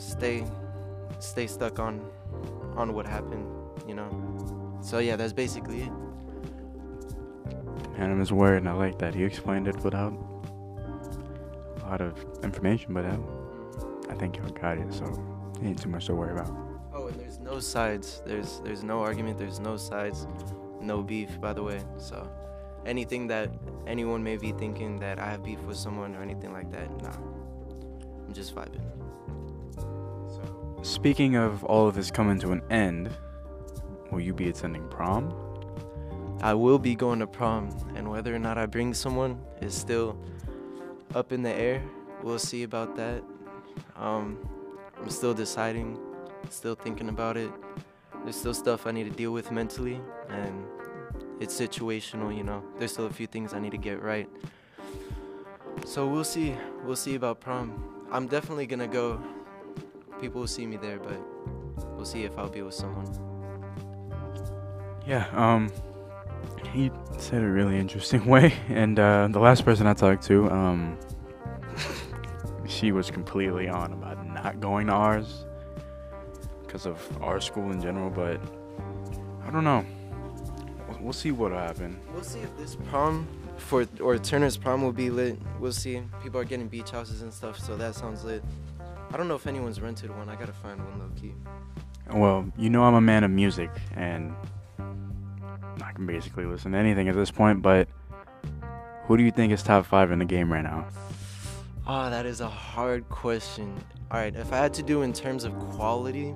stay 0.00 0.44
stay 1.20 1.46
stuck 1.46 1.78
on 1.78 2.04
on 2.74 2.92
what 2.92 3.06
happened, 3.06 3.46
you 3.86 3.94
know. 3.94 4.80
So 4.82 4.98
yeah, 4.98 5.14
that's 5.14 5.32
basically 5.32 5.82
it. 5.82 5.92
His 8.18 8.32
word, 8.32 8.56
and 8.56 8.68
I 8.68 8.72
like 8.72 8.98
that. 8.98 9.14
He 9.14 9.22
explained 9.22 9.68
it 9.68 9.76
without 9.84 10.12
a 10.12 11.88
lot 11.88 12.00
of 12.00 12.18
information, 12.42 12.94
but 12.94 13.04
uh, 13.04 13.16
I 14.10 14.14
think 14.14 14.38
y'all 14.38 14.50
got 14.50 14.78
it, 14.78 14.92
so 14.92 15.04
ain't 15.62 15.80
too 15.80 15.88
much 15.88 16.06
to 16.06 16.16
worry 16.16 16.32
about. 16.32 16.50
Oh, 16.92 17.06
and 17.06 17.20
there's 17.20 17.38
no 17.38 17.60
sides. 17.60 18.22
There's 18.26 18.60
there's 18.64 18.82
no 18.82 19.02
argument. 19.02 19.38
There's 19.38 19.60
no 19.60 19.76
sides. 19.76 20.26
No 20.80 21.00
beef, 21.00 21.40
by 21.40 21.52
the 21.52 21.62
way. 21.62 21.80
So, 21.96 22.28
anything 22.86 23.26
that 23.28 23.50
anyone 23.86 24.22
may 24.22 24.36
be 24.36 24.52
thinking 24.52 24.98
that 25.00 25.18
I 25.18 25.30
have 25.30 25.44
beef 25.44 25.60
with 25.60 25.76
someone 25.76 26.14
or 26.16 26.22
anything 26.22 26.52
like 26.52 26.70
that, 26.72 26.90
nah. 27.02 27.10
I'm 28.26 28.32
just 28.32 28.54
vibing. 28.54 28.80
So, 30.28 30.78
Speaking 30.82 31.36
of 31.36 31.64
all 31.64 31.86
of 31.88 31.94
this 31.94 32.10
coming 32.10 32.38
to 32.40 32.52
an 32.52 32.62
end, 32.70 33.10
will 34.10 34.20
you 34.20 34.34
be 34.34 34.48
attending 34.48 34.88
prom? 34.88 35.34
I 36.40 36.54
will 36.54 36.78
be 36.78 36.94
going 36.94 37.20
to 37.20 37.26
prom, 37.26 37.68
and 37.94 38.10
whether 38.10 38.34
or 38.34 38.38
not 38.38 38.58
I 38.58 38.66
bring 38.66 38.94
someone 38.94 39.40
is 39.60 39.74
still 39.74 40.18
up 41.14 41.32
in 41.32 41.42
the 41.42 41.52
air. 41.52 41.82
We'll 42.22 42.38
see 42.38 42.64
about 42.64 42.96
that. 42.96 43.22
Um, 43.96 44.38
I'm 45.00 45.10
still 45.10 45.34
deciding, 45.34 45.98
still 46.50 46.74
thinking 46.74 47.08
about 47.08 47.36
it. 47.36 47.50
There's 48.24 48.36
still 48.36 48.54
stuff 48.54 48.86
I 48.86 48.92
need 48.92 49.04
to 49.04 49.10
deal 49.10 49.32
with 49.32 49.50
mentally, 49.50 50.00
and 50.28 50.64
it's 51.42 51.60
situational, 51.60 52.34
you 52.34 52.44
know. 52.44 52.62
There's 52.78 52.92
still 52.92 53.06
a 53.06 53.10
few 53.10 53.26
things 53.26 53.52
I 53.52 53.58
need 53.58 53.72
to 53.72 53.78
get 53.78 54.00
right. 54.00 54.28
So 55.84 56.06
we'll 56.06 56.24
see. 56.24 56.54
We'll 56.84 56.96
see 56.96 57.16
about 57.16 57.40
prom. 57.40 58.06
I'm 58.12 58.28
definitely 58.28 58.66
gonna 58.66 58.86
go. 58.86 59.20
People 60.20 60.42
will 60.42 60.48
see 60.48 60.66
me 60.66 60.76
there, 60.76 61.00
but 61.00 61.18
we'll 61.96 62.04
see 62.04 62.22
if 62.22 62.38
I'll 62.38 62.48
be 62.48 62.62
with 62.62 62.74
someone. 62.74 63.08
Yeah, 65.04 65.26
um, 65.32 65.72
he 66.72 66.92
said 67.18 67.42
a 67.42 67.48
really 67.48 67.76
interesting 67.76 68.24
way, 68.34 68.54
and 68.68 68.98
uh, 69.00 69.26
the 69.28 69.40
last 69.40 69.64
person 69.64 69.88
I 69.88 69.94
talked 69.94 70.22
to, 70.26 70.48
um, 70.48 70.96
she 72.68 72.92
was 72.92 73.10
completely 73.10 73.68
on 73.68 73.92
about 73.92 74.24
not 74.28 74.60
going 74.60 74.86
to 74.86 74.92
ours 74.92 75.44
because 76.64 76.86
of 76.86 77.00
our 77.20 77.40
school 77.40 77.72
in 77.72 77.82
general, 77.82 78.10
but 78.10 78.40
I 79.44 79.50
don't 79.50 79.64
know. 79.64 79.84
We'll- 81.02 81.12
see 81.12 81.30
what'll 81.32 81.58
happen. 81.58 81.98
We'll 82.14 82.22
see 82.22 82.40
if 82.40 82.56
this 82.58 82.76
prom 82.90 83.26
for 83.58 83.86
or 84.00 84.18
Turner's 84.18 84.56
prom 84.56 84.82
will 84.82 84.92
be 84.92 85.10
lit. 85.10 85.38
We'll 85.60 85.72
see. 85.72 86.02
People 86.22 86.40
are 86.40 86.44
getting 86.44 86.68
beach 86.68 86.90
houses 86.90 87.22
and 87.22 87.32
stuff, 87.32 87.58
so 87.58 87.76
that 87.76 87.94
sounds 87.94 88.24
lit. 88.24 88.42
I 89.12 89.16
don't 89.16 89.28
know 89.28 89.34
if 89.34 89.46
anyone's 89.46 89.80
rented 89.80 90.10
one. 90.16 90.28
I 90.28 90.36
gotta 90.36 90.52
find 90.52 90.78
one 90.80 90.98
low 90.98 91.10
key. 91.20 91.34
Well, 92.12 92.50
you 92.56 92.70
know 92.70 92.82
I'm 92.84 92.94
a 92.94 93.00
man 93.00 93.24
of 93.24 93.30
music, 93.30 93.70
and 93.94 94.34
I 94.78 95.92
can 95.92 96.06
basically 96.06 96.44
listen 96.46 96.72
to 96.72 96.78
anything 96.78 97.08
at 97.08 97.14
this 97.14 97.30
point, 97.30 97.62
but 97.62 97.88
who 99.04 99.16
do 99.16 99.22
you 99.22 99.30
think 99.30 99.52
is 99.52 99.62
top 99.62 99.84
five 99.86 100.10
in 100.10 100.18
the 100.18 100.24
game 100.24 100.52
right 100.52 100.62
now? 100.64 100.86
Oh, 101.86 102.10
that 102.10 102.26
is 102.26 102.40
a 102.40 102.48
hard 102.48 103.08
question. 103.08 103.74
All 104.10 104.18
right, 104.18 104.34
if 104.34 104.52
I 104.52 104.56
had 104.56 104.72
to 104.74 104.82
do 104.82 105.02
in 105.02 105.12
terms 105.12 105.44
of 105.44 105.52
quality, 105.70 106.34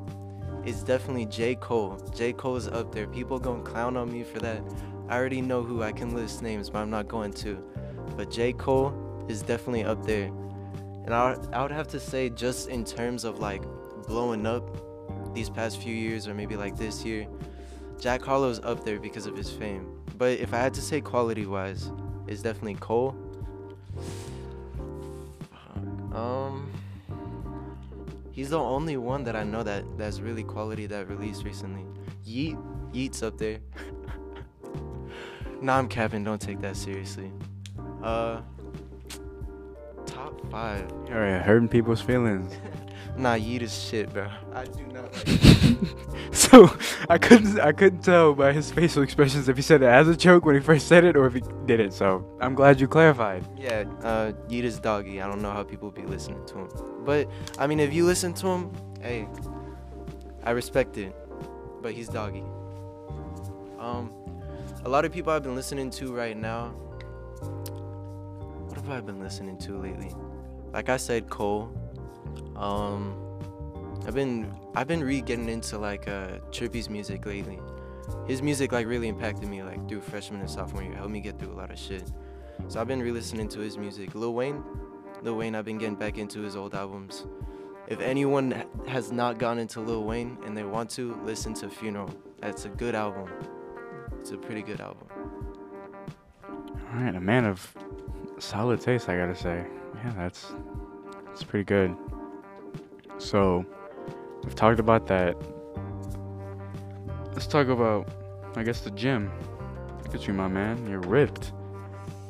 it's 0.67 0.83
definitely 0.83 1.27
J. 1.27 1.55
Cole. 1.55 1.97
J. 2.15 2.33
Cole 2.33 2.57
is 2.57 2.67
up 2.67 2.93
there. 2.93 3.07
People 3.07 3.39
gonna 3.39 3.63
clown 3.63 3.97
on 3.97 4.13
me 4.13 4.25
for 4.25 4.41
that. 4.41 4.63
I 5.09 5.17
already 5.17 5.41
know 5.41 5.63
who 5.63 5.83
I 5.85 5.93
can 5.93 6.15
list 6.15 6.43
names, 6.43 6.69
but 6.69 6.81
I'm 6.81 6.91
not 6.91 7.07
going 7.07 7.33
to. 7.35 7.63
But 8.17 8.31
J. 8.31 8.53
Cole 8.53 8.93
is 9.29 9.43
definitely 9.43 9.85
up 9.85 10.05
there. 10.05 10.27
And 11.05 11.15
I 11.15 11.37
I 11.53 11.63
would 11.63 11.71
have 11.71 11.87
to 11.89 12.01
say, 12.01 12.31
just 12.31 12.69
in 12.69 12.85
terms 12.85 13.23
of 13.25 13.39
like 13.39 13.63
blowing 14.09 14.45
up 14.45 15.35
these 15.35 15.49
past 15.49 15.81
few 15.81 15.95
years, 15.95 16.27
or 16.27 16.35
maybe 16.35 16.57
like 16.57 16.77
this 16.77 17.05
year, 17.05 17.29
Jack 18.01 18.23
Harlow's 18.23 18.59
up 18.61 18.85
there 18.85 18.99
because 18.99 19.27
of 19.27 19.37
his 19.37 19.51
fame. 19.51 19.87
But 20.19 20.41
if 20.41 20.53
I 20.53 20.59
had 20.59 20.75
to 20.75 20.83
say 20.83 21.01
quality 21.01 21.47
wise, 21.47 21.93
it's 22.27 22.43
definitely 22.43 22.75
Cole. 22.75 23.15
Um, 26.13 26.73
he's 28.37 28.51
the 28.51 28.59
only 28.59 28.99
one 28.99 29.25
that 29.25 29.35
I 29.35 29.43
know 29.43 29.63
that 29.63 29.83
that's 29.97 30.21
really 30.21 30.45
quality 30.45 30.87
that 30.87 31.09
released 31.09 31.43
recently. 31.43 31.87
Yeat, 32.23 32.57
Yeat's 32.93 33.23
up 33.23 33.39
there. 33.39 33.59
nah, 35.63 35.79
I'm 35.79 35.89
capping. 35.89 36.23
Don't 36.23 36.41
take 36.41 36.61
that 36.61 36.77
seriously. 36.77 37.33
Uh, 38.03 38.43
top 40.05 40.39
five. 40.51 40.93
Alright, 41.09 41.43
hurting 41.43 41.69
people's 41.69 42.01
feelings. 42.01 42.55
Nah, 43.19 43.33
Yeat 43.33 43.63
is 43.63 43.75
shit, 43.75 44.13
bro. 44.13 44.29
I 44.53 44.65
do 44.67 44.87
not 44.89 45.11
like. 45.15 46.35
so 46.35 46.69
I 47.09 47.17
couldn't 47.17 47.59
I 47.59 47.73
couldn't 47.73 48.03
tell 48.03 48.35
by 48.35 48.53
his 48.53 48.71
facial 48.71 49.03
expressions 49.03 49.49
if 49.49 49.57
he 49.57 49.63
said 49.63 49.81
it 49.81 49.87
as 49.87 50.07
a 50.07 50.15
joke 50.15 50.45
when 50.45 50.55
he 50.55 50.61
first 50.61 50.87
said 50.87 51.03
it 51.03 51.17
or 51.17 51.25
if 51.27 51.33
he 51.33 51.43
did 51.65 51.81
it. 51.81 51.95
So 51.95 52.31
I'm 52.43 52.55
glad 52.55 52.79
you 52.79 52.87
clarified. 52.87 53.49
Yeah, 53.57 53.85
uh, 54.03 54.33
Yeat 54.51 54.67
is 54.67 54.79
doggy. 54.79 55.23
I 55.23 55.27
don't 55.29 55.41
know 55.41 55.51
how 55.51 55.63
people 55.63 55.91
be 55.91 56.03
listening 56.03 56.45
to 56.49 56.59
him, 56.59 56.69
but 57.07 57.31
I 57.59 57.67
mean, 57.67 57.81
if 57.81 57.95
you 57.95 58.05
listen 58.05 58.35
to 58.35 58.49
him, 58.49 58.73
hey, 59.01 59.29
I 60.43 60.51
respect 60.51 60.99
it. 60.99 61.15
But 61.81 61.93
he's 61.93 62.09
doggy. 62.09 62.43
Um, 63.79 64.13
a 64.85 64.89
lot 64.89 65.05
of 65.05 65.13
people 65.13 65.33
I've 65.33 65.45
been 65.45 65.55
listening 65.55 65.91
to 65.91 66.13
right 66.13 66.37
now. 66.37 66.71
What 68.67 68.77
have 68.77 68.91
I 68.91 69.01
been 69.01 69.21
listening 69.21 69.57
to 69.59 69.79
lately? 69.79 70.13
Like 70.73 70.89
I 70.89 70.97
said, 70.97 71.31
Cole. 71.31 71.73
Um, 72.57 73.23
I've 74.07 74.15
been 74.15 74.53
I've 74.75 74.89
been 74.89 75.03
re 75.03 75.21
getting 75.21 75.49
into 75.49 75.79
like 75.79 76.09
uh, 76.09 76.39
Trippie's 76.51 76.91
music 76.91 77.25
lately. 77.25 77.61
His 78.27 78.43
music 78.43 78.73
like 78.73 78.87
really 78.87 79.09
impacted 79.09 79.49
me 79.49 79.63
like 79.63 79.89
through 79.89 80.01
freshman 80.01 80.41
and 80.41 80.51
sophomore 80.51 80.83
year. 80.83 80.95
Helped 80.95 81.11
me 81.11 81.21
get 81.21 81.39
through 81.39 81.53
a 81.53 81.59
lot 81.59 81.71
of 81.71 81.79
shit. 81.79 82.11
So 82.69 82.81
I've 82.81 82.89
been 82.89 83.03
re-listening 83.03 83.49
to 83.51 83.61
his 83.61 83.77
music. 83.77 84.15
Lil 84.15 84.35
Wayne, 84.35 84.65
Lil 85.23 85.37
Wayne. 85.37 85.55
I've 85.55 85.65
been 85.65 85.79
getting 85.79 85.97
back 85.97 86.19
into 86.19 86.41
his 86.41 86.57
old 86.57 86.75
albums. 86.75 87.27
If 87.89 88.01
anyone 88.01 88.65
has 88.89 89.13
not 89.13 89.39
gone 89.39 89.59
into 89.59 89.81
Lil 89.81 90.05
Wayne 90.05 90.39
and 90.45 90.57
they 90.57 90.65
want 90.65 90.91
to, 90.91 91.15
listen 91.25 91.55
to 91.55 91.69
Funeral. 91.69 92.11
That's 92.41 92.65
a 92.65 92.69
good 92.69 92.95
album. 92.95 93.31
It's 94.21 94.33
a 94.33 94.37
pretty 94.37 94.63
good 94.63 94.81
album. 94.81 95.07
Alright, 96.93 97.15
a 97.15 97.21
man 97.21 97.45
of 97.45 97.73
solid 98.39 98.81
taste 98.81 99.09
I 99.09 99.17
gotta 99.17 99.37
say. 99.37 99.65
Yeah, 100.05 100.13
that's 100.17 100.53
that's 101.27 101.45
pretty 101.45 101.65
good. 101.65 101.97
So 103.19 103.65
we've 104.43 104.55
talked 104.55 104.81
about 104.81 105.07
that. 105.07 105.37
Let's 107.33 107.47
talk 107.47 107.69
about 107.69 108.09
I 108.57 108.63
guess 108.63 108.81
the 108.81 108.91
gym. 108.91 109.31
Look 110.03 110.15
at 110.15 110.27
you, 110.27 110.35
my 110.35 110.49
man. 110.49 110.89
You're 110.89 111.01
ripped. 111.01 111.53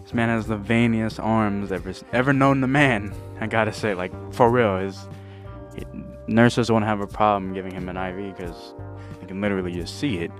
This 0.06 0.14
man 0.14 0.28
has 0.28 0.46
the 0.46 0.56
veiniest 0.56 1.20
arms 1.20 1.72
ever 1.72 1.92
ever 2.12 2.32
known 2.32 2.60
to 2.60 2.68
man. 2.68 3.12
I 3.40 3.48
gotta 3.48 3.72
say, 3.72 3.92
like 3.92 4.12
for 4.32 4.48
real, 4.48 4.78
his 4.78 5.08
it, 5.74 5.88
nurses 6.28 6.70
won't 6.70 6.84
have 6.84 7.00
a 7.00 7.08
problem 7.08 7.52
giving 7.52 7.72
him 7.72 7.88
an 7.88 7.96
IV 7.96 8.36
because 8.36 8.72
you 9.20 9.26
can 9.26 9.40
literally 9.40 9.72
just 9.72 9.98
see 9.98 10.18
it. 10.18 10.30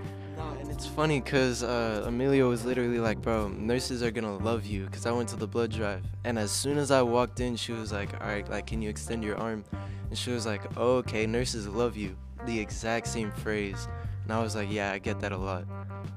And 0.60 0.70
it's 0.70 0.86
funny 0.86 1.20
because 1.20 1.64
uh, 1.64 2.04
Emilio 2.06 2.48
was 2.48 2.64
literally 2.64 3.00
like, 3.00 3.20
bro, 3.20 3.48
nurses 3.48 4.04
are 4.04 4.12
gonna 4.12 4.36
love 4.36 4.66
you 4.66 4.84
because 4.84 5.04
I 5.04 5.10
went 5.10 5.30
to 5.30 5.36
the 5.36 5.48
blood 5.48 5.72
drive. 5.72 6.04
And 6.22 6.38
as 6.38 6.52
soon 6.52 6.78
as 6.78 6.92
I 6.92 7.02
walked 7.02 7.40
in, 7.40 7.56
she 7.56 7.72
was 7.72 7.90
like, 7.90 8.12
all 8.20 8.28
right, 8.28 8.48
like, 8.48 8.68
can 8.68 8.80
you 8.80 8.88
extend 8.88 9.24
your 9.24 9.36
arm? 9.36 9.64
And 10.10 10.16
she 10.16 10.30
was 10.30 10.46
like, 10.46 10.62
oh, 10.76 10.98
okay, 10.98 11.26
nurses 11.26 11.66
love 11.66 11.96
you. 11.96 12.16
The 12.44 12.56
exact 12.60 13.08
same 13.08 13.32
phrase. 13.32 13.88
And 14.22 14.32
I 14.32 14.40
was 14.40 14.54
like, 14.54 14.70
yeah, 14.70 14.92
I 14.92 14.98
get 14.98 15.18
that 15.22 15.32
a 15.32 15.36
lot. 15.36 15.64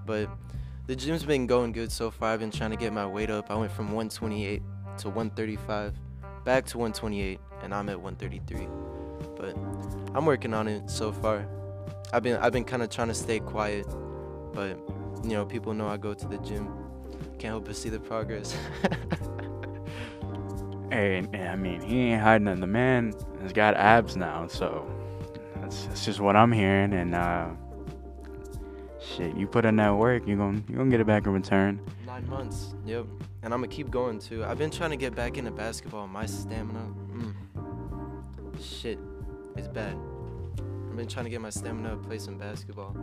But 0.05 0.29
the 0.89 0.95
gym's 0.95 1.23
been 1.23 1.45
going 1.45 1.71
good 1.71 1.91
so 1.91 2.09
far. 2.09 2.33
I've 2.33 2.39
been 2.39 2.49
trying 2.49 2.71
to 2.71 2.75
get 2.75 2.91
my 2.91 3.05
weight 3.05 3.29
up. 3.29 3.51
I 3.51 3.55
went 3.55 3.71
from 3.71 3.91
128 3.91 4.63
to 4.97 5.09
135, 5.09 5.93
back 6.43 6.65
to 6.65 6.79
128, 6.79 7.39
and 7.61 7.75
I'm 7.75 7.89
at 7.89 8.01
133. 8.01 8.67
But 9.37 9.55
I'm 10.15 10.25
working 10.25 10.51
on 10.51 10.67
it 10.67 10.89
so 10.89 11.11
far. 11.11 11.45
I've 12.11 12.23
been 12.23 12.37
I've 12.37 12.53
been 12.53 12.63
kind 12.63 12.81
of 12.81 12.89
trying 12.89 13.09
to 13.09 13.13
stay 13.13 13.39
quiet, 13.39 13.85
but 14.51 14.79
you 15.23 15.29
know 15.29 15.45
people 15.45 15.75
know 15.75 15.87
I 15.87 15.97
go 15.97 16.15
to 16.15 16.27
the 16.27 16.39
gym. 16.39 16.67
Can't 17.37 17.51
help 17.51 17.65
but 17.65 17.75
see 17.75 17.89
the 17.89 17.99
progress. 17.99 18.57
Hey, 20.91 21.19
I 21.19 21.55
mean, 21.55 21.81
he 21.81 21.99
ain't 21.99 22.23
hiding 22.23 22.47
it. 22.47 22.59
The 22.59 22.65
man 22.65 23.13
has 23.43 23.53
got 23.53 23.75
abs 23.75 24.15
now, 24.15 24.47
so 24.47 24.89
that's, 25.57 25.85
that's 25.85 26.03
just 26.03 26.19
what 26.19 26.35
I'm 26.35 26.51
hearing. 26.51 26.93
And 26.93 27.13
uh, 27.13 27.49
shit, 29.15 29.35
you 29.35 29.47
put 29.47 29.65
in 29.65 29.75
that 29.77 29.95
work, 29.95 30.27
you 30.27 30.35
gon' 30.35 30.63
you 30.69 30.75
gonna 30.75 30.89
get 30.89 30.99
it 30.99 31.07
back 31.07 31.25
in 31.25 31.33
return. 31.33 31.79
Nine 32.05 32.27
months. 32.29 32.73
Yep. 32.85 33.05
And 33.43 33.53
I'm 33.53 33.61
gonna 33.61 33.67
keep 33.67 33.89
going 33.89 34.19
too. 34.19 34.43
I've 34.43 34.57
been 34.57 34.71
trying 34.71 34.91
to 34.91 34.97
get 34.97 35.15
back 35.15 35.37
into 35.37 35.51
basketball. 35.51 36.07
My 36.07 36.25
stamina, 36.25 36.87
mm, 37.13 37.33
shit, 38.61 38.99
it's 39.55 39.67
bad. 39.67 39.95
I've 40.89 40.97
been 40.97 41.07
trying 41.07 41.25
to 41.25 41.29
get 41.31 41.41
my 41.41 41.49
stamina 41.49 41.91
to 41.91 41.97
play 41.97 42.19
some 42.19 42.37
basketball. 42.37 42.95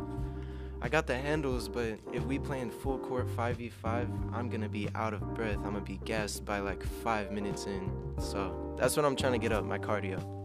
I 0.83 0.89
got 0.89 1.07
the 1.07 1.17
handles, 1.17 1.69
but 1.69 1.99
if 2.13 2.23
we 2.25 2.39
play 2.39 2.61
in 2.61 2.71
full 2.71 2.99
court 2.99 3.29
5v5, 3.35 4.09
I'm 4.35 4.51
gonna 4.51 4.69
be 4.69 4.89
out 4.95 5.15
of 5.15 5.35
breath. 5.35 5.57
I'm 5.57 5.73
gonna 5.73 5.81
be 5.81 6.01
gassed 6.05 6.45
by 6.45 6.59
like 6.59 6.85
five 7.03 7.33
minutes 7.33 7.67
in. 7.67 7.91
So 8.19 8.75
that's 8.79 8.97
what 8.97 9.07
I'm 9.07 9.17
trying 9.17 9.33
to 9.33 9.39
get 9.39 9.53
up, 9.53 9.65
my 9.65 9.79
cardio. 9.79 10.36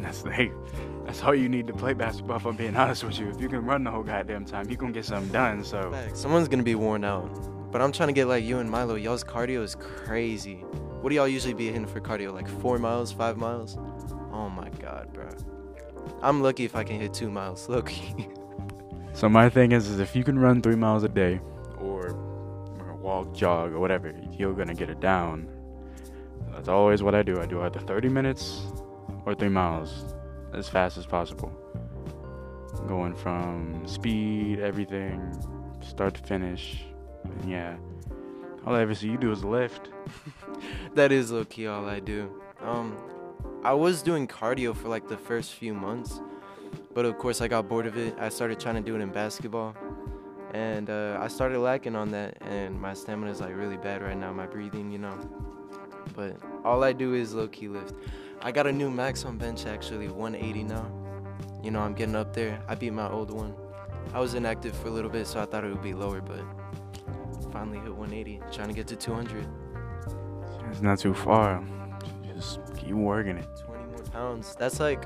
That's 0.00 0.22
hey, 0.22 0.52
that's 1.04 1.22
all 1.22 1.34
you 1.34 1.48
need 1.48 1.66
to 1.66 1.72
play 1.72 1.94
basketball. 1.94 2.36
If 2.36 2.46
I'm 2.46 2.56
being 2.56 2.76
honest 2.76 3.04
with 3.04 3.18
you, 3.18 3.28
if 3.30 3.40
you 3.40 3.48
can 3.48 3.64
run 3.64 3.84
the 3.84 3.90
whole 3.90 4.02
goddamn 4.02 4.44
time, 4.44 4.68
you 4.70 4.76
gonna 4.76 4.92
get 4.92 5.04
something 5.04 5.32
done. 5.32 5.64
So 5.64 5.94
Someone's 6.14 6.48
gonna 6.48 6.62
be 6.62 6.74
worn 6.74 7.04
out. 7.04 7.30
But 7.70 7.82
I'm 7.82 7.92
trying 7.92 8.08
to 8.08 8.12
get 8.14 8.26
like 8.26 8.44
you 8.44 8.58
and 8.58 8.70
Milo. 8.70 8.94
Y'all's 8.94 9.24
cardio 9.24 9.62
is 9.62 9.74
crazy. 9.74 10.56
What 11.00 11.10
do 11.10 11.16
y'all 11.16 11.28
usually 11.28 11.54
be 11.54 11.66
hitting 11.66 11.86
for 11.86 12.00
cardio? 12.00 12.32
Like 12.32 12.48
four 12.48 12.78
miles, 12.78 13.12
five 13.12 13.36
miles? 13.36 13.76
Oh 14.32 14.48
my 14.48 14.70
god, 14.80 15.12
bro. 15.12 15.28
I'm 16.22 16.42
lucky 16.42 16.64
if 16.64 16.74
I 16.74 16.84
can 16.84 16.98
hit 16.98 17.12
two 17.12 17.30
miles. 17.30 17.68
Lucky. 17.70 18.28
So 19.12 19.28
my 19.28 19.48
thing 19.48 19.72
is, 19.72 19.88
is 19.88 19.98
if 19.98 20.14
you 20.16 20.24
can 20.24 20.38
run 20.38 20.62
three 20.62 20.76
miles 20.76 21.02
a 21.02 21.08
day, 21.08 21.40
or, 21.78 22.10
or 22.10 22.96
walk, 23.00 23.34
jog, 23.34 23.72
or 23.72 23.80
whatever, 23.80 24.14
you're 24.32 24.54
gonna 24.54 24.74
get 24.74 24.90
it 24.90 25.00
down. 25.00 25.48
That's 26.52 26.68
always 26.68 27.02
what 27.02 27.14
I 27.14 27.22
do. 27.22 27.40
I 27.40 27.46
do 27.46 27.60
either 27.60 27.80
30 27.80 28.08
minutes 28.08 28.62
or 29.28 29.34
three 29.34 29.50
miles, 29.50 30.14
as 30.54 30.70
fast 30.70 30.96
as 30.96 31.04
possible. 31.04 31.52
Going 32.86 33.14
from 33.14 33.86
speed, 33.86 34.58
everything, 34.58 35.36
start 35.82 36.14
to 36.14 36.22
finish. 36.22 36.84
And 37.24 37.50
yeah, 37.50 37.76
all 38.64 38.74
I 38.74 38.80
ever 38.80 38.94
see 38.94 39.08
you 39.08 39.18
do 39.18 39.30
is 39.30 39.44
lift. 39.44 39.90
that 40.94 41.12
is 41.12 41.30
low 41.30 41.44
key 41.44 41.66
all 41.66 41.86
I 41.86 42.00
do. 42.00 42.40
Um, 42.62 42.96
I 43.62 43.74
was 43.74 44.02
doing 44.02 44.26
cardio 44.26 44.74
for 44.74 44.88
like 44.88 45.08
the 45.08 45.18
first 45.18 45.52
few 45.52 45.74
months, 45.74 46.20
but 46.94 47.04
of 47.04 47.18
course 47.18 47.42
I 47.42 47.48
got 47.48 47.68
bored 47.68 47.86
of 47.86 47.98
it. 47.98 48.16
I 48.18 48.30
started 48.30 48.58
trying 48.58 48.76
to 48.76 48.80
do 48.80 48.96
it 48.96 49.02
in 49.02 49.10
basketball, 49.10 49.76
and 50.54 50.88
uh, 50.88 51.18
I 51.20 51.28
started 51.28 51.58
lacking 51.58 51.96
on 51.96 52.10
that. 52.12 52.38
And 52.40 52.80
my 52.80 52.94
stamina 52.94 53.30
is 53.30 53.42
like 53.42 53.54
really 53.54 53.76
bad 53.76 54.00
right 54.00 54.16
now. 54.16 54.32
My 54.32 54.46
breathing, 54.46 54.90
you 54.90 54.98
know. 54.98 55.18
But 56.16 56.36
all 56.64 56.82
I 56.82 56.94
do 56.94 57.12
is 57.12 57.34
low 57.34 57.48
key 57.48 57.68
lift. 57.68 57.94
I 58.40 58.52
got 58.52 58.66
a 58.66 58.72
new 58.72 58.90
max 58.90 59.24
on 59.24 59.36
bench 59.36 59.66
actually, 59.66 60.08
180 60.08 60.64
now. 60.64 60.90
You 61.62 61.70
know 61.70 61.80
I'm 61.80 61.94
getting 61.94 62.14
up 62.14 62.32
there. 62.32 62.60
I 62.68 62.74
beat 62.74 62.92
my 62.92 63.08
old 63.08 63.30
one. 63.30 63.54
I 64.14 64.20
was 64.20 64.34
inactive 64.34 64.74
for 64.76 64.88
a 64.88 64.90
little 64.90 65.10
bit, 65.10 65.26
so 65.26 65.40
I 65.40 65.44
thought 65.44 65.64
it 65.64 65.68
would 65.70 65.82
be 65.82 65.92
lower, 65.92 66.20
but 66.20 66.40
finally 67.52 67.78
hit 67.78 67.94
180. 67.94 68.40
Trying 68.52 68.68
to 68.68 68.74
get 68.74 68.86
to 68.88 68.96
200. 68.96 69.46
It's 70.70 70.80
not 70.80 70.98
too 70.98 71.14
far. 71.14 71.62
Just 72.34 72.60
keep 72.76 72.94
working 72.94 73.36
it. 73.36 73.48
20 73.66 73.84
more 73.86 74.02
pounds. 74.12 74.54
That's 74.56 74.78
like, 74.80 75.04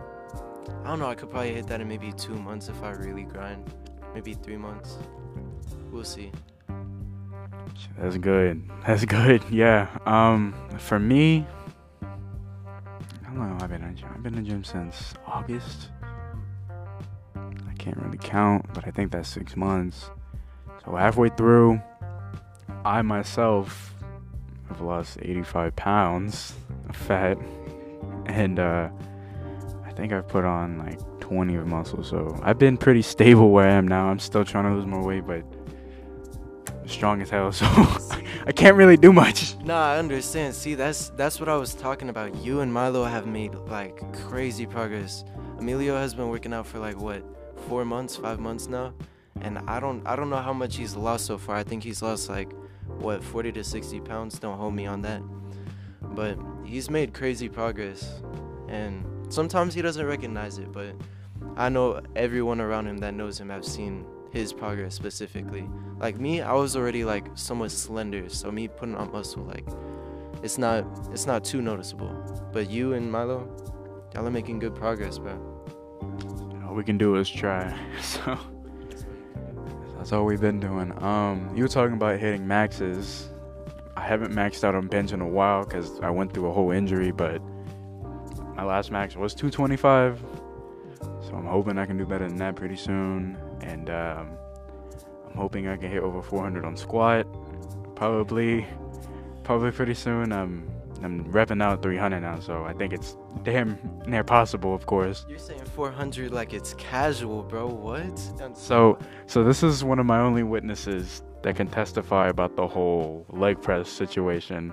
I 0.84 0.88
don't 0.88 0.98
know, 0.98 1.08
I 1.08 1.14
could 1.14 1.30
probably 1.30 1.54
hit 1.54 1.66
that 1.68 1.80
in 1.80 1.88
maybe 1.88 2.12
two 2.12 2.34
months 2.34 2.68
if 2.68 2.82
I 2.82 2.90
really 2.90 3.24
grind. 3.24 3.72
Maybe 4.14 4.34
three 4.34 4.58
months. 4.58 4.98
We'll 5.90 6.04
see. 6.04 6.30
That's 7.98 8.18
good. 8.18 8.62
That's 8.86 9.04
good. 9.06 9.42
Yeah. 9.50 9.88
Um, 10.04 10.54
for 10.78 10.98
me, 10.98 11.46
have 14.22 14.32
I 14.32 14.36
been 14.36 14.44
the 14.44 14.50
gym? 14.50 14.64
Since 14.64 15.14
August. 15.26 15.90
I 17.34 17.74
can't 17.78 17.96
really 17.96 18.18
count, 18.18 18.66
but 18.72 18.86
I 18.86 18.90
think 18.90 19.10
that's 19.10 19.28
six 19.28 19.56
months. 19.56 20.10
So 20.84 20.94
halfway 20.94 21.28
through, 21.30 21.80
I 22.84 23.02
myself 23.02 23.94
have 24.68 24.80
lost 24.80 25.18
85 25.20 25.74
pounds 25.74 26.54
of 26.88 26.96
fat, 26.96 27.36
and 28.26 28.58
uh, 28.60 28.90
I 29.84 29.90
think 29.92 30.12
I've 30.12 30.28
put 30.28 30.44
on 30.44 30.78
like 30.78 31.00
20 31.20 31.56
of 31.56 31.66
muscle. 31.66 32.04
So 32.04 32.38
I've 32.42 32.58
been 32.58 32.76
pretty 32.76 33.02
stable 33.02 33.50
where 33.50 33.68
I 33.68 33.72
am 33.72 33.88
now. 33.88 34.06
I'm 34.06 34.20
still 34.20 34.44
trying 34.44 34.64
to 34.64 34.74
lose 34.74 34.86
more 34.86 35.02
weight, 35.02 35.26
but 35.26 35.44
strong 36.86 37.22
as 37.22 37.30
hell. 37.30 37.52
So 37.52 37.66
I 38.44 38.52
can't 38.52 38.76
really 38.76 38.96
do 38.96 39.12
much. 39.12 39.54
Nah, 39.62 39.92
I 39.92 39.98
understand. 39.98 40.56
See, 40.56 40.74
that's 40.74 41.10
that's 41.10 41.38
what 41.38 41.48
I 41.48 41.54
was 41.54 41.72
talking 41.72 42.08
about. 42.08 42.34
You 42.34 42.60
and 42.60 42.72
Milo 42.72 43.04
have 43.04 43.28
made 43.28 43.54
like 43.54 44.02
crazy 44.12 44.66
progress. 44.66 45.24
Emilio 45.60 45.96
has 45.96 46.14
been 46.14 46.28
working 46.30 46.52
out 46.52 46.66
for 46.66 46.80
like 46.80 47.00
what, 47.00 47.22
four 47.68 47.84
months, 47.84 48.16
five 48.16 48.40
months 48.40 48.66
now, 48.66 48.92
and 49.40 49.60
I 49.68 49.78
don't 49.78 50.04
I 50.04 50.16
don't 50.16 50.30
know 50.30 50.42
how 50.42 50.52
much 50.52 50.74
he's 50.74 50.96
lost 50.96 51.26
so 51.26 51.38
far. 51.38 51.54
I 51.54 51.62
think 51.62 51.84
he's 51.84 52.02
lost 52.02 52.28
like 52.28 52.52
what 52.98 53.22
40 53.22 53.52
to 53.52 53.62
60 53.62 54.00
pounds. 54.00 54.40
Don't 54.40 54.58
hold 54.58 54.74
me 54.74 54.84
on 54.86 55.00
that, 55.02 55.22
but 56.02 56.36
he's 56.64 56.90
made 56.90 57.14
crazy 57.14 57.48
progress, 57.48 58.20
and 58.68 59.04
sometimes 59.32 59.74
he 59.74 59.80
doesn't 59.82 60.04
recognize 60.04 60.58
it. 60.58 60.72
But 60.72 60.96
I 61.56 61.68
know 61.68 62.00
everyone 62.16 62.60
around 62.60 62.88
him 62.88 62.98
that 62.98 63.14
knows 63.14 63.38
him 63.38 63.48
have 63.50 63.64
seen 63.64 64.04
his 64.32 64.52
progress 64.52 64.94
specifically. 64.94 65.68
Like 65.98 66.18
me, 66.18 66.40
I 66.40 66.52
was 66.54 66.74
already 66.74 67.04
like 67.04 67.26
somewhat 67.34 67.70
slender, 67.70 68.28
so 68.28 68.50
me 68.50 68.66
putting 68.66 68.94
on 68.94 69.12
muscle 69.12 69.44
like 69.44 69.66
it's 70.42 70.58
not 70.58 70.84
it's 71.12 71.26
not 71.26 71.44
too 71.44 71.62
noticeable. 71.62 72.12
But 72.52 72.70
you 72.70 72.94
and 72.94 73.12
Milo, 73.12 73.48
y'all 74.14 74.26
are 74.26 74.30
making 74.30 74.58
good 74.58 74.74
progress, 74.74 75.18
bro. 75.18 75.34
All 76.66 76.74
we 76.74 76.82
can 76.82 76.98
do 76.98 77.16
is 77.16 77.28
try. 77.30 77.78
So 78.02 78.38
that's 79.96 80.12
all 80.12 80.24
we've 80.24 80.40
been 80.40 80.58
doing. 80.58 80.92
Um, 81.00 81.48
you 81.54 81.62
were 81.62 81.68
talking 81.68 81.94
about 81.94 82.18
hitting 82.18 82.44
maxes. 82.44 83.28
I 83.96 84.00
haven't 84.00 84.32
maxed 84.32 84.64
out 84.64 84.74
on 84.74 84.88
bench 84.88 85.12
in 85.12 85.20
a 85.20 85.28
while 85.28 85.64
because 85.64 86.00
I 86.00 86.10
went 86.10 86.34
through 86.34 86.46
a 86.46 86.52
whole 86.52 86.72
injury, 86.72 87.12
but 87.12 87.40
my 88.56 88.64
last 88.64 88.90
max 88.90 89.14
was 89.14 89.32
225. 89.32 90.20
So 91.20 91.34
I'm 91.34 91.46
hoping 91.46 91.78
I 91.78 91.86
can 91.86 91.98
do 91.98 92.04
better 92.04 92.26
than 92.26 92.36
that 92.38 92.56
pretty 92.56 92.74
soon. 92.74 93.38
And 93.62 93.90
um, 93.90 94.36
I'm 95.28 95.36
hoping 95.36 95.68
I 95.68 95.76
can 95.76 95.90
hit 95.90 96.02
over 96.02 96.22
400 96.22 96.64
on 96.64 96.76
squat. 96.76 97.26
Probably, 97.94 98.66
probably 99.44 99.70
pretty 99.70 99.94
soon. 99.94 100.32
I'm 100.32 100.68
I'm 101.02 101.24
repping 101.32 101.62
out 101.62 101.82
300 101.82 102.20
now, 102.20 102.38
so 102.38 102.64
I 102.64 102.72
think 102.72 102.92
it's 102.92 103.16
damn 103.42 103.78
near 104.06 104.22
possible, 104.22 104.74
of 104.74 104.86
course. 104.86 105.26
You're 105.28 105.38
saying 105.38 105.64
400 105.64 106.30
like 106.30 106.52
it's 106.52 106.74
casual, 106.74 107.42
bro. 107.42 107.66
What? 107.66 108.56
So, 108.56 108.98
so 109.26 109.42
this 109.42 109.62
is 109.62 109.82
one 109.82 109.98
of 109.98 110.06
my 110.06 110.20
only 110.20 110.44
witnesses 110.44 111.22
that 111.42 111.56
can 111.56 111.66
testify 111.66 112.28
about 112.28 112.54
the 112.56 112.68
whole 112.68 113.26
leg 113.30 113.60
press 113.60 113.88
situation, 113.88 114.72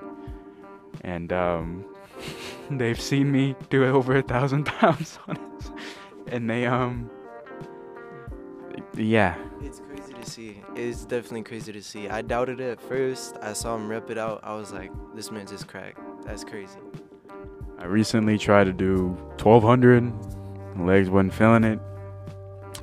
and 1.01 1.33
um, 1.33 1.85
they've 2.69 3.01
seen 3.01 3.31
me 3.31 3.55
do 3.69 3.83
over 3.85 4.15
a 4.17 4.21
thousand 4.21 4.65
pounds 4.65 5.17
on 5.27 5.35
it, 5.35 6.33
and 6.33 6.47
they 6.47 6.67
um, 6.67 7.09
yeah, 8.95 9.35
It's 9.61 9.79
crazy 9.79 10.13
to 10.13 10.29
see. 10.29 10.61
It's 10.75 11.05
definitely 11.05 11.43
crazy 11.43 11.71
to 11.71 11.81
see. 11.81 12.09
I 12.09 12.21
doubted 12.21 12.59
it 12.59 12.71
at 12.71 12.81
first. 12.81 13.37
I 13.41 13.53
saw 13.53 13.75
him 13.75 13.87
rep 13.87 14.09
it 14.09 14.17
out. 14.17 14.41
I 14.43 14.53
was 14.55 14.71
like, 14.71 14.91
this 15.15 15.31
man 15.31 15.47
just 15.47 15.67
cracked. 15.67 15.99
That's 16.25 16.43
crazy. 16.43 16.79
I 17.77 17.85
recently 17.85 18.37
tried 18.37 18.65
to 18.65 18.73
do 18.73 19.09
1200. 19.41 20.13
Legs 20.85 21.09
wasn't 21.09 21.33
feeling 21.33 21.63
it. 21.63 21.79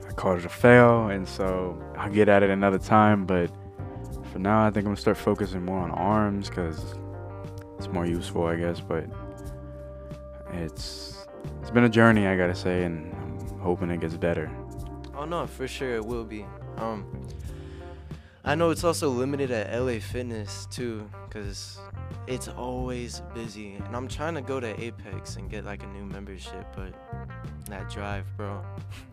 I 0.09 0.12
called 0.12 0.38
it 0.38 0.45
a 0.45 0.49
fail, 0.49 1.09
and 1.09 1.26
so 1.28 1.81
I'll 1.97 2.11
get 2.11 2.28
at 2.28 2.43
it 2.43 2.50
another 2.50 2.78
time. 2.78 3.26
But 3.26 3.50
for 4.33 4.38
now, 4.38 4.66
I 4.66 4.71
think 4.71 4.85
I'm 4.87 4.93
gonna 4.93 4.97
start 4.97 5.16
focusing 5.16 5.64
more 5.64 5.78
on 5.78 5.90
arms 5.90 6.49
because 6.49 6.95
it's 7.78 7.88
more 7.88 8.07
useful, 8.07 8.47
I 8.47 8.57
guess. 8.57 8.81
But 8.81 9.07
it's 10.52 11.26
it's 11.61 11.71
been 11.71 11.85
a 11.85 11.88
journey, 11.88 12.26
I 12.26 12.37
gotta 12.37 12.55
say, 12.55 12.85
and 12.85 13.12
I'm 13.14 13.59
hoping 13.61 13.90
it 13.90 14.00
gets 14.00 14.16
better. 14.16 14.50
Oh 15.16 15.25
no, 15.25 15.46
for 15.46 15.66
sure 15.66 15.96
it 15.96 16.04
will 16.04 16.25
be. 16.25 16.44
Um, 16.76 17.06
I 18.44 18.54
know 18.54 18.70
it's 18.70 18.85
also 18.85 19.08
limited 19.08 19.50
at 19.50 19.73
LA 19.73 19.99
Fitness 19.99 20.66
too, 20.70 21.11
cause 21.30 21.78
it's 22.26 22.49
always 22.49 23.23
busy, 23.35 23.75
and 23.75 23.96
I'm 23.96 24.08
trying 24.08 24.35
to 24.35 24.42
go 24.42 24.61
to 24.61 24.80
Apex 24.80 25.37
and 25.37 25.50
get 25.50 25.64
like 25.64 25.82
a 25.82 25.87
new 25.87 26.04
membership, 26.04 26.66
but 26.76 26.92
that 27.68 27.90
drive, 27.90 28.26
bro, 28.37 28.62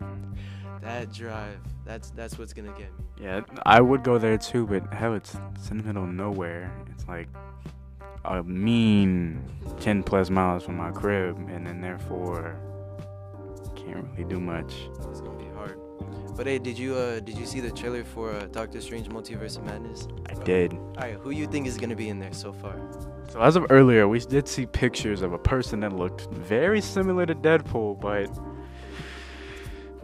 that 0.82 1.12
drive, 1.12 1.58
that's 1.84 2.10
that's 2.10 2.38
what's 2.38 2.52
gonna 2.52 2.74
get 2.78 2.96
me. 2.98 3.04
Yeah, 3.20 3.40
I 3.64 3.80
would 3.80 4.04
go 4.04 4.18
there 4.18 4.36
too, 4.36 4.66
but 4.66 4.92
hell, 4.92 5.14
it's, 5.14 5.34
it's 5.54 5.70
in 5.70 5.78
the 5.78 5.84
middle 5.84 6.04
of 6.04 6.10
nowhere. 6.10 6.70
It's 6.90 7.08
like 7.08 7.28
a 8.24 8.42
mean 8.42 9.42
10 9.80 10.02
plus 10.02 10.30
miles 10.30 10.64
from 10.64 10.76
my 10.76 10.90
crib, 10.90 11.36
and 11.48 11.66
then 11.66 11.80
therefore 11.80 12.56
can't 13.74 14.06
really 14.12 14.24
do 14.24 14.40
much. 14.40 14.74
But 16.36 16.46
hey, 16.46 16.58
did 16.58 16.76
you 16.76 16.96
uh 16.96 17.20
did 17.20 17.38
you 17.38 17.46
see 17.46 17.60
the 17.60 17.70
trailer 17.70 18.02
for 18.02 18.32
uh, 18.32 18.46
Doctor 18.46 18.80
Strange: 18.80 19.08
Multiverse 19.08 19.56
of 19.56 19.64
Madness? 19.64 20.08
I 20.28 20.34
did. 20.42 20.72
All 20.72 20.94
right, 20.98 21.14
who 21.14 21.30
you 21.30 21.46
think 21.46 21.66
is 21.66 21.76
gonna 21.76 21.94
be 21.94 22.08
in 22.08 22.18
there 22.18 22.32
so 22.32 22.52
far? 22.52 22.74
So 23.28 23.40
as 23.40 23.54
of 23.56 23.66
earlier, 23.70 24.08
we 24.08 24.18
did 24.18 24.48
see 24.48 24.66
pictures 24.66 25.22
of 25.22 25.32
a 25.32 25.38
person 25.38 25.80
that 25.80 25.92
looked 25.92 26.28
very 26.32 26.80
similar 26.80 27.24
to 27.26 27.34
Deadpool, 27.34 28.00
but 28.00 28.30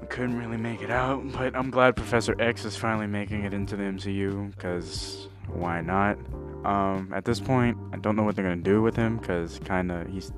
we 0.00 0.06
couldn't 0.06 0.38
really 0.38 0.56
make 0.56 0.82
it 0.82 0.90
out. 0.90 1.20
But 1.32 1.56
I'm 1.56 1.70
glad 1.70 1.96
Professor 1.96 2.36
X 2.40 2.64
is 2.64 2.76
finally 2.76 3.08
making 3.08 3.44
it 3.44 3.52
into 3.52 3.76
the 3.76 3.82
MCU, 3.82 4.50
because 4.52 5.28
why 5.48 5.80
not? 5.80 6.16
Um, 6.64 7.12
at 7.12 7.24
this 7.24 7.40
point, 7.40 7.76
I 7.92 7.96
don't 7.96 8.14
know 8.14 8.22
what 8.22 8.36
they're 8.36 8.44
gonna 8.44 8.62
do 8.62 8.82
with 8.82 8.94
him, 8.94 9.18
because 9.18 9.58
kind 9.64 9.90
of 9.90 10.06
he's 10.06 10.32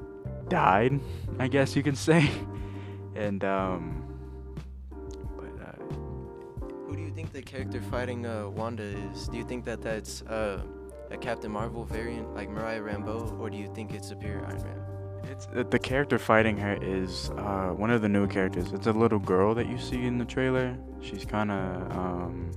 died, 0.49 1.01
I 1.39 1.49
guess 1.49 1.77
you 1.77 1.83
can 1.83 1.97
say. 1.97 2.31
And 3.15 3.45
um, 3.45 4.02
but 4.02 4.02
Who 6.93 6.97
do 6.97 7.05
you 7.05 7.11
think 7.11 7.33
the 7.33 7.41
character 7.41 7.81
fighting 7.81 8.27
uh, 8.27 8.51
Wanda 8.51 8.83
is? 8.83 9.27
Do 9.29 9.39
you 9.39 9.45
think 9.45 9.65
that 9.65 9.81
that's 9.81 10.21
uh, 10.25 10.61
a 11.11 11.17
Captain 11.17 11.51
Marvel 11.51 11.87
variant 11.87 12.35
like 12.35 12.51
Maria 12.51 12.83
Rambeau, 12.83 13.41
or 13.41 13.49
do 13.49 13.57
you 13.57 13.73
think 13.75 13.95
it's 13.95 14.11
a 14.11 14.15
pure 14.17 14.45
Iron 14.45 14.63
Man? 14.63 14.79
It's 15.31 15.47
uh, 15.57 15.63
the 15.71 15.79
character 15.79 16.19
fighting 16.19 16.59
her 16.59 16.77
is 16.83 17.31
uh, 17.39 17.71
one 17.71 17.91
of 17.91 18.03
the 18.03 18.11
new 18.11 18.27
characters. 18.27 18.73
It's 18.75 18.89
a 18.89 18.93
little 18.93 19.19
girl 19.19 19.55
that 19.55 19.69
you 19.69 19.79
see 19.79 20.05
in 20.05 20.19
the 20.19 20.27
trailer. 20.27 20.77
She's 21.01 21.25
kind 21.25 21.51
of 21.51 21.93
um, 21.93 22.51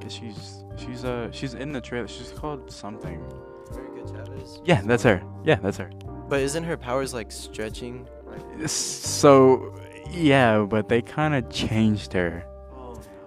I 0.00 0.02
guess 0.04 0.12
she's 0.12 0.64
she's 0.78 1.04
uh 1.04 1.30
she's 1.30 1.52
in 1.52 1.72
the 1.72 1.80
trailer. 1.82 2.08
She's 2.08 2.30
called 2.30 2.72
something. 2.72 3.22
Yeah, 4.64 4.80
that's 4.80 5.02
her. 5.02 5.22
Yeah, 5.44 5.56
that's 5.56 5.76
her. 5.76 5.90
But 6.26 6.40
isn't 6.40 6.64
her 6.64 6.78
powers 6.78 7.12
like 7.12 7.32
stretching? 7.32 8.08
Like, 8.24 8.66
So 8.70 9.78
yeah, 10.10 10.60
but 10.60 10.88
they 10.88 11.02
kind 11.02 11.34
of 11.34 11.50
changed 11.50 12.14
her. 12.14 12.46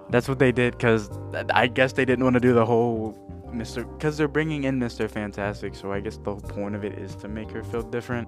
That's 0.09 0.27
what 0.27 0.39
they 0.39 0.51
did 0.51 0.77
because 0.77 1.09
I 1.53 1.67
guess 1.67 1.93
they 1.93 2.05
didn't 2.05 2.23
want 2.23 2.35
to 2.35 2.39
do 2.39 2.53
the 2.53 2.65
whole 2.65 3.17
Mr. 3.55 3.89
Because 3.97 4.17
they're 4.17 4.27
bringing 4.27 4.65
in 4.65 4.79
Mr. 4.79 5.09
Fantastic, 5.09 5.75
so 5.75 5.91
I 5.91 5.99
guess 5.99 6.17
the 6.17 6.31
whole 6.31 6.41
point 6.41 6.75
of 6.75 6.83
it 6.83 6.93
is 6.93 7.15
to 7.17 7.27
make 7.27 7.49
her 7.51 7.63
feel 7.63 7.81
different. 7.81 8.27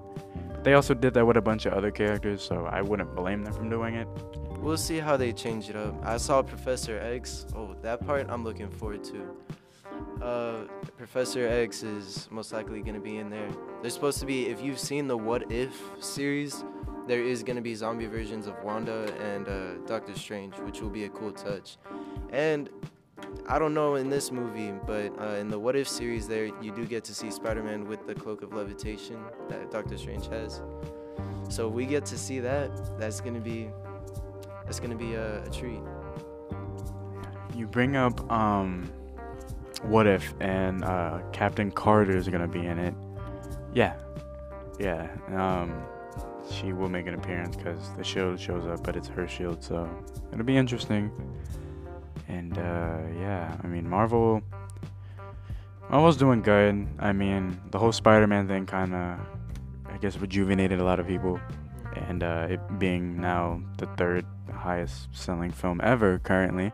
They 0.64 0.74
also 0.74 0.94
did 0.94 1.14
that 1.14 1.26
with 1.26 1.36
a 1.36 1.42
bunch 1.42 1.66
of 1.66 1.74
other 1.74 1.90
characters, 1.90 2.42
so 2.42 2.66
I 2.66 2.82
wouldn't 2.82 3.14
blame 3.14 3.44
them 3.44 3.52
from 3.52 3.70
doing 3.70 3.94
it. 3.94 4.08
We'll 4.58 4.76
see 4.76 4.98
how 4.98 5.16
they 5.16 5.32
change 5.32 5.70
it 5.70 5.76
up. 5.76 5.94
I 6.04 6.16
saw 6.16 6.42
Professor 6.42 6.98
X. 6.98 7.46
Oh, 7.54 7.76
that 7.82 8.04
part 8.04 8.26
I'm 8.28 8.42
looking 8.42 8.68
forward 8.70 9.04
to. 9.04 9.36
Uh, 10.22 10.64
Professor 10.96 11.46
X 11.46 11.82
is 11.82 12.28
most 12.30 12.52
likely 12.52 12.82
gonna 12.82 13.00
be 13.00 13.18
in 13.18 13.30
there. 13.30 13.48
They're 13.82 13.90
supposed 13.90 14.18
to 14.20 14.26
be, 14.26 14.46
if 14.46 14.60
you've 14.60 14.78
seen 14.78 15.06
the 15.06 15.16
What 15.16 15.50
If 15.50 15.80
series, 16.00 16.64
there 17.08 17.22
is 17.22 17.42
gonna 17.42 17.62
be 17.62 17.74
zombie 17.74 18.06
versions 18.06 18.46
of 18.46 18.54
Wanda 18.62 19.12
and 19.20 19.48
uh, 19.48 19.86
Doctor 19.86 20.14
Strange, 20.14 20.54
which 20.58 20.80
will 20.82 20.90
be 20.90 21.04
a 21.04 21.08
cool 21.08 21.32
touch. 21.32 21.78
And 22.30 22.68
I 23.48 23.58
don't 23.58 23.72
know 23.72 23.94
in 23.94 24.10
this 24.10 24.30
movie, 24.30 24.72
but 24.86 25.18
uh, 25.20 25.36
in 25.36 25.48
the 25.48 25.58
What 25.58 25.74
If 25.74 25.88
series, 25.88 26.28
there 26.28 26.46
you 26.62 26.70
do 26.70 26.84
get 26.84 27.04
to 27.04 27.14
see 27.14 27.30
Spider-Man 27.30 27.88
with 27.88 28.06
the 28.06 28.14
cloak 28.14 28.42
of 28.42 28.52
levitation 28.52 29.18
that 29.48 29.70
Doctor 29.70 29.96
Strange 29.96 30.28
has. 30.28 30.60
So 31.48 31.66
we 31.66 31.86
get 31.86 32.04
to 32.06 32.18
see 32.18 32.40
that. 32.40 32.98
That's 33.00 33.20
gonna 33.22 33.40
be 33.40 33.70
that's 34.64 34.78
gonna 34.78 34.94
be 34.94 35.14
a, 35.14 35.42
a 35.42 35.50
treat. 35.50 35.80
You 37.56 37.66
bring 37.66 37.96
up 37.96 38.30
um, 38.30 38.92
what 39.82 40.06
if 40.06 40.34
and 40.40 40.84
uh, 40.84 41.20
Captain 41.32 41.70
Carter 41.70 42.16
is 42.16 42.28
gonna 42.28 42.46
be 42.46 42.66
in 42.66 42.78
it? 42.78 42.94
Yeah, 43.72 43.96
yeah. 44.78 45.08
Um, 45.28 45.82
she 46.50 46.72
will 46.72 46.88
make 46.88 47.06
an 47.06 47.14
appearance 47.14 47.56
because 47.56 47.94
the 47.96 48.04
shield 48.04 48.40
shows 48.40 48.66
up, 48.66 48.84
but 48.84 48.96
it's 48.96 49.08
her 49.08 49.26
shield, 49.28 49.62
so 49.62 49.88
it'll 50.32 50.44
be 50.44 50.56
interesting. 50.56 51.10
And 52.28 52.56
uh, 52.58 52.98
yeah, 53.18 53.56
I 53.62 53.66
mean 53.66 53.88
Marvel. 53.88 54.42
Marvel's 55.90 56.18
doing 56.18 56.42
good. 56.42 56.86
I 56.98 57.12
mean, 57.12 57.58
the 57.70 57.78
whole 57.78 57.92
Spider-Man 57.92 58.46
thing 58.46 58.66
kind 58.66 58.94
of, 58.94 59.18
I 59.86 59.96
guess, 59.96 60.18
rejuvenated 60.18 60.80
a 60.80 60.84
lot 60.84 61.00
of 61.00 61.06
people, 61.06 61.40
and 61.94 62.22
uh, 62.22 62.46
it 62.50 62.60
being 62.78 63.18
now 63.18 63.62
the 63.78 63.86
third 63.96 64.26
highest 64.52 65.08
selling 65.12 65.50
film 65.50 65.80
ever 65.82 66.18
currently. 66.18 66.72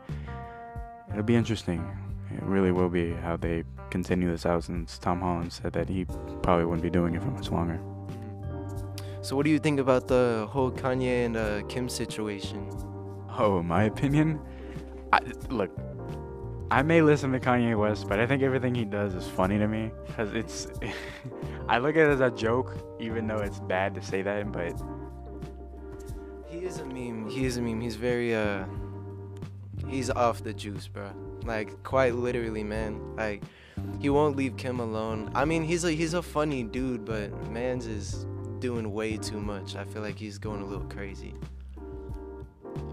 It'll 1.11 1.23
be 1.23 1.37
interesting. 1.37 1.87
It 2.33 2.43
really 2.43 2.73
will 2.73 2.89
be 2.89 3.13
how 3.13 3.37
they 3.37 3.63
continue 3.91 4.29
this 4.29 4.45
out 4.45 4.65
since 4.65 4.99
Tom 4.99 5.21
Holland 5.21 5.53
said 5.53 5.73
that 5.75 5.89
he 5.89 6.05
probably 6.43 6.65
wouldn't 6.65 6.83
be 6.83 6.91
doing 6.91 7.15
it 7.15 7.23
for 7.23 7.31
much 7.31 7.51
longer. 7.53 7.79
So 9.25 9.37
what 9.37 9.47
do 9.47 9.51
you 9.51 9.59
think 9.59 9.81
about 9.81 10.07
the 10.07 10.47
whole 10.51 10.71
Kanye 10.71 11.25
and 11.25 11.35
uh, 11.35 11.63
Kim 11.67 11.89
situation? 11.89 12.69
Oh, 13.39 13.63
my 13.63 13.85
opinion, 13.85 14.39
I, 15.15 15.21
look, 15.49 15.71
I 16.71 16.83
may 16.83 17.01
listen 17.01 17.33
to 17.33 17.41
Kanye 17.41 17.75
West, 17.75 18.07
but 18.07 18.21
I 18.21 18.27
think 18.27 18.43
everything 18.43 18.75
he 18.75 18.85
does 18.85 19.15
is 19.15 19.27
funny 19.27 19.57
to 19.57 19.67
me 19.67 19.93
because 20.07 20.35
it's. 20.35 20.67
I 21.71 21.79
look 21.79 21.97
at 21.97 22.07
it 22.07 22.11
as 22.11 22.21
a 22.21 22.31
joke, 22.33 22.77
even 23.01 23.27
though 23.27 23.39
it's 23.39 23.61
bad 23.61 23.95
to 23.95 24.03
say 24.03 24.21
that. 24.21 24.53
But 24.53 24.75
He 26.47 26.59
is 26.59 26.81
a 26.81 26.85
meme. 26.85 27.31
He 27.31 27.47
is 27.47 27.57
a 27.57 27.63
meme. 27.63 27.81
He's 27.81 27.97
very 27.97 28.35
uh. 28.35 28.67
He's 29.89 30.11
off 30.11 30.45
the 30.45 30.53
juice, 30.53 30.87
bro. 30.87 31.11
Like 31.47 31.83
quite 31.83 32.15
literally, 32.15 32.63
man. 32.63 33.17
Like 33.17 33.43
he 34.01 34.11
won't 34.11 34.37
leave 34.37 34.59
Kim 34.59 34.81
alone. 34.81 35.31
I 35.35 35.47
mean, 35.47 35.63
he's 35.63 35.85
a 35.85 35.93
he's 35.93 36.13
a 36.13 36.21
funny 36.21 36.63
dude, 36.63 37.07
but 37.07 37.33
man's 37.51 37.87
is 37.87 38.27
doing 38.65 38.95
way 38.95 39.19
too 39.19 39.39
much. 39.39 39.77
I 39.77 39.85
feel 39.85 40.01
like 40.01 40.17
he's 40.17 40.39
going 40.39 40.63
a 40.63 40.65
little 40.65 40.87
crazy. 40.87 41.35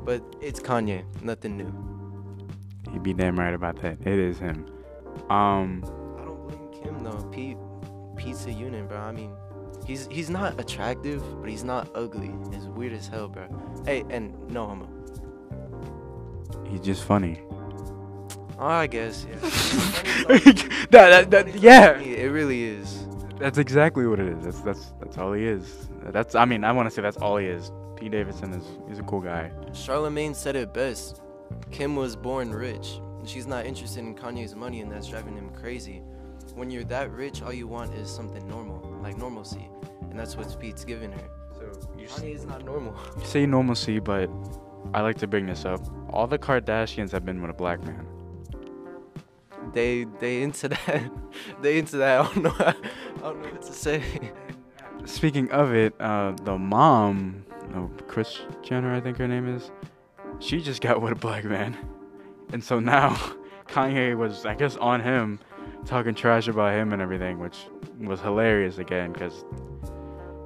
But 0.03 0.21
it's 0.41 0.59
Kanye, 0.59 1.05
nothing 1.23 1.55
new. 1.55 2.91
he'd 2.91 3.01
be 3.01 3.13
damn 3.13 3.39
right 3.39 3.53
about 3.53 3.81
that. 3.81 3.97
It 4.01 4.19
is 4.19 4.37
him. 4.37 4.65
Um, 5.29 5.81
I 6.19 6.25
don't 6.25 6.45
blame 6.45 6.83
Kim 6.83 7.03
though. 7.05 7.23
Pete, 7.31 7.55
Pete's 8.17 8.47
a 8.47 8.51
unit, 8.51 8.89
bro. 8.89 8.97
I 8.97 9.13
mean, 9.13 9.31
he's 9.87 10.07
he's 10.11 10.29
not 10.29 10.59
attractive, 10.59 11.23
but 11.39 11.49
he's 11.49 11.63
not 11.63 11.89
ugly. 11.95 12.33
It's 12.51 12.65
weird 12.65 12.91
as 12.91 13.07
hell, 13.07 13.29
bro. 13.29 13.47
Hey, 13.85 14.03
and 14.09 14.37
no 14.49 14.67
homo. 14.67 14.89
he's 16.69 16.81
just 16.81 17.05
funny. 17.05 17.39
Oh, 18.59 18.67
I 18.67 18.87
guess 18.87 19.25
yeah. 19.25 19.35
that, 20.89 20.89
that, 20.89 21.31
that, 21.31 21.55
yeah, 21.61 21.97
it 21.97 22.29
really 22.29 22.61
is. 22.63 23.07
That's 23.41 23.57
exactly 23.57 24.05
what 24.05 24.19
it 24.19 24.27
is. 24.27 24.43
That's 24.43 24.61
that's 24.61 24.93
that's 24.99 25.17
all 25.17 25.33
he 25.33 25.45
is. 25.45 25.89
That's 26.05 26.35
I 26.35 26.45
mean 26.45 26.63
I 26.63 26.71
want 26.71 26.87
to 26.87 26.93
say 26.93 27.01
that's 27.01 27.17
all 27.17 27.37
he 27.37 27.47
is. 27.47 27.71
Pete 27.95 28.11
Davidson 28.11 28.53
is 28.53 28.63
he's 28.87 28.99
a 28.99 29.03
cool 29.03 29.19
guy. 29.19 29.51
Charlamagne 29.71 30.35
said 30.35 30.55
it 30.55 30.73
best. 30.73 31.21
Kim 31.71 31.95
was 31.95 32.15
born 32.15 32.51
rich. 32.51 33.01
She's 33.25 33.47
not 33.47 33.65
interested 33.65 33.99
in 33.99 34.15
Kanye's 34.15 34.55
money, 34.55 34.81
and 34.81 34.91
that's 34.91 35.07
driving 35.07 35.35
him 35.35 35.49
crazy. 35.49 36.03
When 36.53 36.69
you're 36.69 36.83
that 36.85 37.11
rich, 37.11 37.41
all 37.41 37.53
you 37.53 37.67
want 37.67 37.93
is 37.95 38.09
something 38.09 38.47
normal, 38.47 38.99
like 39.01 39.17
normalcy, 39.17 39.67
and 40.01 40.19
that's 40.19 40.35
what 40.35 40.59
Pete's 40.59 40.85
giving 40.85 41.11
her. 41.11 41.29
So 41.55 41.89
you 41.97 42.07
Kanye 42.07 42.35
is 42.35 42.45
not 42.45 42.63
normal. 42.63 42.95
You 43.19 43.25
say 43.25 43.45
normalcy, 43.47 43.99
but 43.99 44.29
I 44.93 45.01
like 45.01 45.17
to 45.17 45.27
bring 45.27 45.47
this 45.47 45.65
up. 45.65 45.81
All 46.11 46.27
the 46.27 46.37
Kardashians 46.37 47.11
have 47.11 47.25
been 47.25 47.41
with 47.41 47.49
a 47.49 47.55
black 47.55 47.83
man. 47.83 48.05
They 49.73 50.05
they 50.19 50.41
into 50.41 50.69
that. 50.69 51.11
they 51.61 51.77
into 51.79 51.97
that. 51.97 52.21
I 52.21 52.33
don't 52.33 52.43
know. 52.43 52.73
I 53.21 53.25
don't 53.25 53.43
know 53.43 53.49
what 53.49 53.61
to 53.61 53.73
say. 53.73 54.03
Speaking 55.05 55.51
of 55.51 55.73
it, 55.73 55.93
uh, 55.99 56.33
the 56.43 56.57
mom, 56.57 57.45
no, 57.69 57.91
Kris 58.07 58.39
Jenner, 58.63 58.95
I 58.95 58.99
think 58.99 59.17
her 59.17 59.27
name 59.27 59.47
is, 59.47 59.69
she 60.39 60.59
just 60.59 60.81
got 60.81 61.01
with 61.03 61.11
a 61.11 61.15
black 61.15 61.43
man, 61.43 61.77
and 62.51 62.63
so 62.63 62.79
now 62.79 63.15
Kanye 63.67 64.17
was, 64.17 64.43
I 64.45 64.55
guess, 64.55 64.75
on 64.77 65.01
him, 65.01 65.39
talking 65.85 66.15
trash 66.15 66.47
about 66.47 66.73
him 66.73 66.93
and 66.93 67.01
everything, 67.01 67.37
which 67.37 67.67
was 67.99 68.19
hilarious 68.19 68.79
again, 68.79 69.13
because 69.13 69.45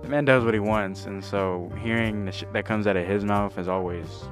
the 0.01 0.09
man 0.09 0.25
does 0.25 0.43
what 0.43 0.53
he 0.53 0.59
wants, 0.59 1.05
and 1.05 1.23
so 1.23 1.71
hearing 1.81 2.25
the 2.25 2.31
shit 2.33 2.51
that 2.51 2.65
comes 2.65 2.87
out 2.87 2.97
of 2.97 3.07
his 3.07 3.23
mouth 3.23 3.57
is 3.57 3.69
always 3.69 4.27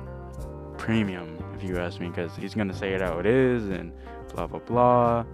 premium, 0.78 1.38
if 1.56 1.64
you 1.64 1.78
ask 1.78 2.02
me, 2.02 2.10
because 2.10 2.36
he's 2.36 2.54
gonna 2.54 2.74
say 2.74 2.94
it 2.94 3.00
how 3.00 3.20
it 3.20 3.26
is 3.26 3.70
and 3.70 3.94
blah 4.36 4.48
blah 4.48 4.60
blah. 4.60 5.26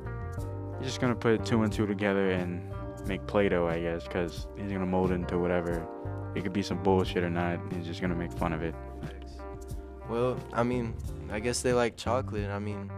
He's 0.78 0.88
just 0.88 1.02
gonna 1.02 1.16
put 1.16 1.44
two 1.44 1.64
and 1.64 1.74
two 1.74 1.88
together 1.88 2.30
and 2.32 2.72
make 3.10 3.26
Play-Doh, 3.26 3.68
I 3.68 3.82
guess, 3.82 4.04
because 4.04 4.48
he's 4.56 4.72
gonna 4.72 4.86
mold 4.86 5.12
into 5.12 5.40
whatever. 5.40 5.86
It 6.36 6.44
could 6.44 6.54
be 6.54 6.62
some 6.62 6.82
bullshit 6.84 7.24
or 7.24 7.30
not. 7.30 7.60
He's 7.74 7.86
just 7.86 8.02
gonna 8.02 8.16
make 8.16 8.32
fun 8.32 8.54
of 8.54 8.62
it. 8.62 8.76
Well, 10.08 10.40
I 10.54 10.64
mean, 10.64 10.94
I 11.32 11.40
guess 11.40 11.62
they 11.62 11.74
like 11.74 11.98
chocolate. 11.98 12.50
I 12.50 12.60
mean, 12.60 12.92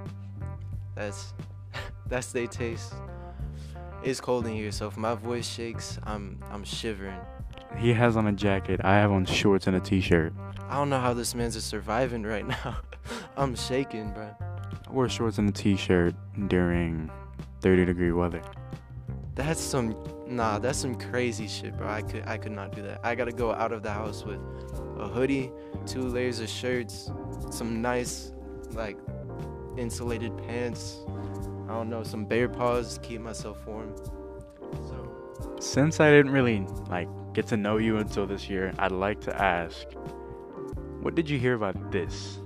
that's 0.96 1.34
that's 2.08 2.32
their 2.34 2.48
taste. 2.48 2.94
It's 4.04 4.20
cold 4.20 4.48
in 4.48 4.54
here, 4.54 4.72
so 4.72 4.88
if 4.88 4.98
my 4.98 5.16
voice 5.16 5.48
shakes, 5.48 5.98
I'm 6.04 6.40
I'm 6.52 6.66
shivering. 6.66 7.20
He 7.78 7.94
has 7.94 8.18
on 8.18 8.28
a 8.28 8.34
jacket. 8.34 8.82
I 8.84 8.96
have 8.96 9.12
on 9.12 9.26
shorts 9.26 9.68
and 9.68 9.78
a 9.78 9.80
t-shirt. 9.80 10.34
I 10.68 10.76
don't 10.76 10.90
know 10.90 11.00
how 11.00 11.14
this 11.14 11.34
man's 11.34 11.56
is 11.56 11.64
surviving 11.64 12.24
right 12.24 12.46
now. 12.46 12.78
I'm 13.38 13.56
shaking, 13.56 14.12
bro. 14.12 14.30
I 14.42 14.92
wore 14.92 15.08
shorts 15.08 15.38
and 15.38 15.48
a 15.48 15.54
t-shirt 15.54 16.16
during 16.50 17.10
30 17.62 17.86
degree 17.86 18.12
weather. 18.12 18.42
That's 19.34 19.62
some 19.62 19.96
nah, 20.28 20.60
that's 20.60 20.80
some 20.80 20.96
crazy 20.96 21.48
shit, 21.48 21.78
bro. 21.78 21.88
I 21.88 22.02
could 22.02 22.24
I 22.28 22.38
could 22.38 22.52
not 22.52 22.76
do 22.76 22.82
that. 22.84 23.00
I 23.04 23.16
gotta 23.16 23.32
go 23.32 23.54
out 23.54 23.72
of 23.72 23.82
the 23.82 23.92
house 23.92 24.24
with 24.24 24.40
a 24.98 25.08
hoodie, 25.08 25.52
two 25.86 26.02
layers 26.02 26.40
of 26.40 26.50
shirts, 26.50 27.12
some 27.50 27.82
nice 27.82 28.34
like 28.74 28.98
insulated 29.78 30.38
pants. 30.38 31.00
I 31.70 31.74
don't 31.74 31.90
know, 31.90 32.04
some 32.04 32.26
bear 32.26 32.50
paws 32.50 32.96
to 32.96 33.00
keep 33.00 33.22
myself 33.22 33.66
warm. 33.66 33.96
So 34.72 35.56
Since 35.60 36.02
I 36.02 36.12
didn't 36.12 36.32
really 36.34 36.66
like 36.90 37.08
get 37.34 37.48
to 37.48 37.58
know 37.58 37.78
you 37.78 37.98
until 37.98 38.28
this 38.28 38.50
year, 38.50 38.74
I'd 38.78 38.92
like 38.92 39.22
to 39.22 39.42
ask, 39.42 39.88
what 41.02 41.16
did 41.16 41.30
you 41.30 41.40
hear 41.40 41.54
about 41.54 41.92
this? 41.92 42.40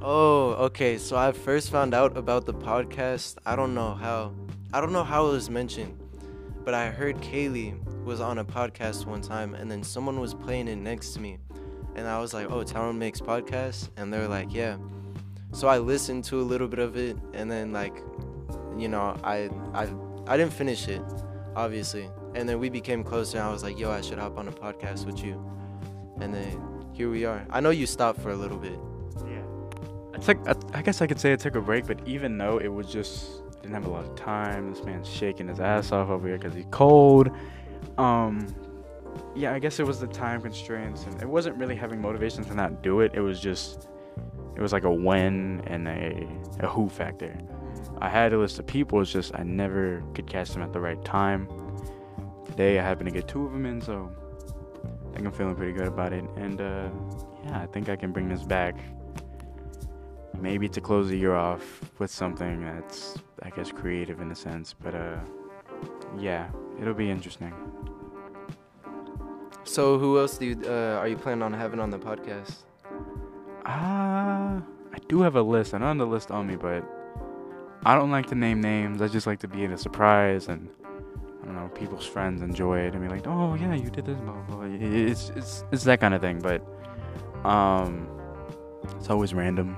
Oh, 0.00 0.50
okay. 0.66 0.98
So 0.98 1.16
I 1.16 1.32
first 1.32 1.70
found 1.70 1.94
out 1.94 2.16
about 2.16 2.46
the 2.46 2.54
podcast. 2.54 3.38
I 3.44 3.56
don't 3.56 3.74
know 3.74 3.94
how. 3.94 4.32
I 4.74 4.80
don't 4.80 4.92
know 4.92 5.04
how 5.04 5.28
it 5.28 5.30
was 5.30 5.48
mentioned, 5.48 5.96
but 6.64 6.74
I 6.74 6.90
heard 6.90 7.18
Kaylee 7.18 7.78
was 8.02 8.20
on 8.20 8.38
a 8.38 8.44
podcast 8.44 9.06
one 9.06 9.20
time, 9.20 9.54
and 9.54 9.70
then 9.70 9.84
someone 9.84 10.18
was 10.18 10.34
playing 10.34 10.66
it 10.66 10.74
next 10.74 11.12
to 11.12 11.20
me, 11.20 11.38
and 11.94 12.08
I 12.08 12.18
was 12.18 12.34
like, 12.34 12.50
"Oh, 12.50 12.64
Tyrone 12.64 12.98
makes 12.98 13.20
podcasts," 13.20 13.88
and 13.96 14.12
they're 14.12 14.26
like, 14.26 14.52
"Yeah." 14.52 14.78
So 15.52 15.68
I 15.68 15.78
listened 15.78 16.24
to 16.24 16.40
a 16.40 16.42
little 16.42 16.66
bit 16.66 16.80
of 16.80 16.96
it, 16.96 17.16
and 17.34 17.48
then 17.48 17.72
like, 17.72 18.02
you 18.76 18.88
know, 18.88 19.16
I 19.22 19.48
I 19.74 19.86
I 20.26 20.36
didn't 20.36 20.52
finish 20.52 20.88
it, 20.88 21.02
obviously, 21.54 22.10
and 22.34 22.48
then 22.48 22.58
we 22.58 22.68
became 22.68 23.04
closer. 23.04 23.38
And 23.38 23.46
I 23.46 23.52
was 23.52 23.62
like, 23.62 23.78
"Yo, 23.78 23.92
I 23.92 24.00
should 24.00 24.18
hop 24.18 24.36
on 24.36 24.48
a 24.48 24.52
podcast 24.52 25.06
with 25.06 25.22
you," 25.22 25.40
and 26.20 26.34
then 26.34 26.60
here 26.92 27.10
we 27.10 27.24
are. 27.24 27.46
I 27.48 27.60
know 27.60 27.70
you 27.70 27.86
stopped 27.86 28.20
for 28.20 28.30
a 28.30 28.36
little 28.36 28.58
bit. 28.58 28.80
Yeah. 29.24 29.44
I 30.14 30.18
took. 30.18 30.48
I, 30.48 30.56
I 30.78 30.82
guess 30.82 31.00
I 31.00 31.06
could 31.06 31.20
say 31.20 31.32
I 31.32 31.36
took 31.36 31.54
a 31.54 31.60
break, 31.60 31.86
but 31.86 32.00
even 32.08 32.38
though 32.38 32.58
it 32.58 32.72
was 32.74 32.92
just 32.92 33.43
didn't 33.64 33.82
have 33.82 33.86
a 33.86 33.90
lot 33.90 34.04
of 34.04 34.14
time, 34.14 34.70
this 34.70 34.84
man's 34.84 35.08
shaking 35.08 35.48
his 35.48 35.58
ass 35.58 35.90
off 35.90 36.10
over 36.10 36.28
here 36.28 36.36
because 36.36 36.54
he's 36.54 36.66
cold. 36.70 37.30
Um, 37.96 38.54
yeah, 39.34 39.54
I 39.54 39.58
guess 39.58 39.80
it 39.80 39.86
was 39.86 39.98
the 39.98 40.06
time 40.06 40.42
constraints, 40.42 41.04
and 41.04 41.20
it 41.22 41.26
wasn't 41.26 41.56
really 41.56 41.74
having 41.74 41.98
motivation 41.98 42.44
to 42.44 42.54
not 42.54 42.82
do 42.82 43.00
it. 43.00 43.12
It 43.14 43.20
was 43.20 43.40
just, 43.40 43.88
it 44.54 44.60
was 44.60 44.72
like 44.72 44.84
a 44.84 44.90
when 44.90 45.62
and 45.66 45.88
a 45.88 46.28
a 46.60 46.68
who 46.68 46.90
factor. 46.90 47.34
I 48.02 48.10
had 48.10 48.34
a 48.34 48.38
list 48.38 48.58
of 48.58 48.66
people. 48.66 49.00
It's 49.00 49.10
just 49.10 49.32
I 49.34 49.42
never 49.42 50.02
could 50.12 50.26
catch 50.26 50.50
them 50.50 50.62
at 50.62 50.74
the 50.74 50.80
right 50.80 51.02
time. 51.02 51.48
Today 52.44 52.78
I 52.78 52.82
happen 52.82 53.06
to 53.06 53.12
get 53.12 53.26
two 53.26 53.46
of 53.46 53.52
them 53.52 53.64
in, 53.64 53.80
so 53.80 54.12
I 54.84 55.14
think 55.14 55.26
I'm 55.26 55.32
feeling 55.32 55.56
pretty 55.56 55.72
good 55.72 55.86
about 55.86 56.12
it. 56.12 56.24
And 56.36 56.60
uh, 56.60 56.90
yeah, 57.44 57.60
I 57.60 57.66
think 57.66 57.88
I 57.88 57.96
can 57.96 58.12
bring 58.12 58.28
this 58.28 58.42
back 58.42 58.76
maybe 60.40 60.68
to 60.68 60.80
close 60.80 61.08
the 61.08 61.16
year 61.16 61.34
off 61.34 61.90
with 61.98 62.10
something 62.10 62.64
that's 62.64 63.16
I 63.42 63.50
guess 63.50 63.70
creative 63.70 64.20
in 64.20 64.30
a 64.30 64.34
sense, 64.34 64.74
but 64.74 64.94
uh 64.94 65.18
yeah, 66.18 66.48
it'll 66.80 66.94
be 66.94 67.10
interesting. 67.10 67.52
So 69.64 69.98
who 69.98 70.18
else 70.18 70.38
do 70.38 70.46
you 70.46 70.62
uh, 70.66 70.98
are 71.00 71.08
you 71.08 71.16
planning 71.16 71.42
on 71.42 71.52
having 71.52 71.80
on 71.80 71.90
the 71.90 71.98
podcast? 71.98 72.64
Ah, 73.66 74.62
I 74.92 74.98
do 75.08 75.22
have 75.22 75.36
a 75.36 75.42
list. 75.42 75.74
I 75.74 75.78
don't 75.78 75.88
have 75.88 75.98
the 75.98 76.06
list 76.06 76.30
on 76.30 76.46
me, 76.46 76.56
but 76.56 76.84
I 77.86 77.94
don't 77.94 78.10
like 78.10 78.26
to 78.26 78.34
name 78.34 78.60
names. 78.60 79.00
I 79.02 79.08
just 79.08 79.26
like 79.26 79.40
to 79.40 79.48
be 79.48 79.64
in 79.64 79.72
a 79.72 79.78
surprise 79.78 80.48
and 80.48 80.68
I 81.42 81.46
don't 81.46 81.56
know, 81.56 81.68
people's 81.68 82.06
friends 82.06 82.40
enjoy 82.40 82.80
it 82.80 82.94
and 82.94 83.02
be 83.02 83.08
like, 83.08 83.26
"Oh, 83.26 83.54
yeah, 83.54 83.74
you 83.74 83.90
did 83.90 84.06
this." 84.06 84.18
Blah, 84.18 84.32
blah, 84.32 84.56
blah. 84.56 84.66
It's 84.66 85.30
it's 85.30 85.64
it's 85.72 85.84
that 85.84 86.00
kind 86.00 86.14
of 86.14 86.20
thing, 86.20 86.40
but 86.40 86.62
um 87.44 88.08
it's 88.96 89.10
always 89.10 89.34
random. 89.34 89.76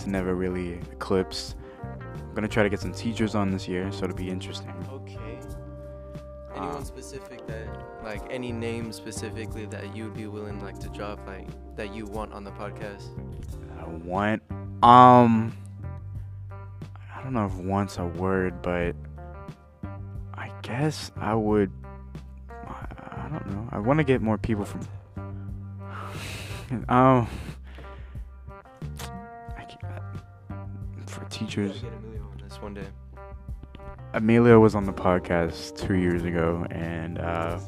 It's 0.00 0.06
never 0.06 0.34
really 0.34 0.80
eclipsed. 0.92 1.56
I'm 1.82 2.34
to 2.34 2.48
try 2.48 2.62
to 2.62 2.70
get 2.70 2.80
some 2.80 2.92
teachers 2.92 3.34
on 3.34 3.50
this 3.50 3.68
year, 3.68 3.92
so 3.92 4.04
it'll 4.04 4.16
be 4.16 4.30
interesting. 4.30 4.72
Okay. 4.90 5.38
Anyone 6.56 6.76
Um, 6.76 6.84
specific 6.86 7.46
that 7.46 7.68
like 8.02 8.22
any 8.30 8.50
name 8.50 8.92
specifically 8.92 9.66
that 9.66 9.94
you 9.94 10.04
would 10.04 10.14
be 10.14 10.26
willing 10.26 10.58
like 10.64 10.78
to 10.78 10.88
drop 10.88 11.20
like 11.26 11.48
that 11.76 11.94
you 11.94 12.06
want 12.06 12.32
on 12.32 12.44
the 12.44 12.50
podcast? 12.52 13.08
I 13.78 13.86
want. 13.88 14.42
Um, 14.82 15.54
I 16.50 17.22
don't 17.22 17.34
know 17.34 17.44
if 17.44 17.54
want's 17.56 17.98
a 17.98 18.06
word, 18.06 18.62
but 18.62 18.96
I 20.32 20.50
guess 20.62 21.12
I 21.18 21.34
would. 21.34 21.70
I 22.48 23.28
don't 23.30 23.46
know. 23.50 23.68
I 23.70 23.78
want 23.78 23.98
to 23.98 24.04
get 24.04 24.22
more 24.22 24.38
people 24.38 24.64
from. 24.64 24.80
um, 26.88 27.28
for 31.10 31.24
teachers. 31.26 31.80
Get 31.80 31.92
Emilio 31.92 32.22
on 32.22 32.40
this 32.42 32.62
one 32.62 32.74
day. 32.74 32.86
Emilio 34.14 34.58
was 34.60 34.74
on 34.74 34.84
the 34.84 34.92
podcast 34.92 35.76
two 35.76 35.94
years 35.94 36.24
ago, 36.24 36.66
and 36.70 37.18
uh, 37.18 37.58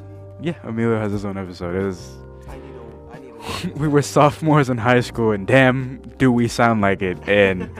yeah, 0.41 0.55
Emilio 0.65 0.99
has 0.99 1.13
his 1.13 1.25
own 1.25 1.37
episode. 1.37 1.77
It 1.77 1.85
was 1.85 2.17
I 2.49 2.57
need 2.57 2.75
a, 2.75 3.15
I 3.15 3.19
need 3.19 3.75
a 3.75 3.75
we 3.77 3.89
were 3.89 4.03
sophomores 4.03 4.71
in 4.71 4.79
high 4.79 5.01
school, 5.01 5.33
and 5.33 5.47
damn, 5.47 5.99
do 6.19 6.33
we 6.33 6.49
sound 6.49 6.81
like 6.81 7.03
it. 7.03 7.19
And 7.29 7.71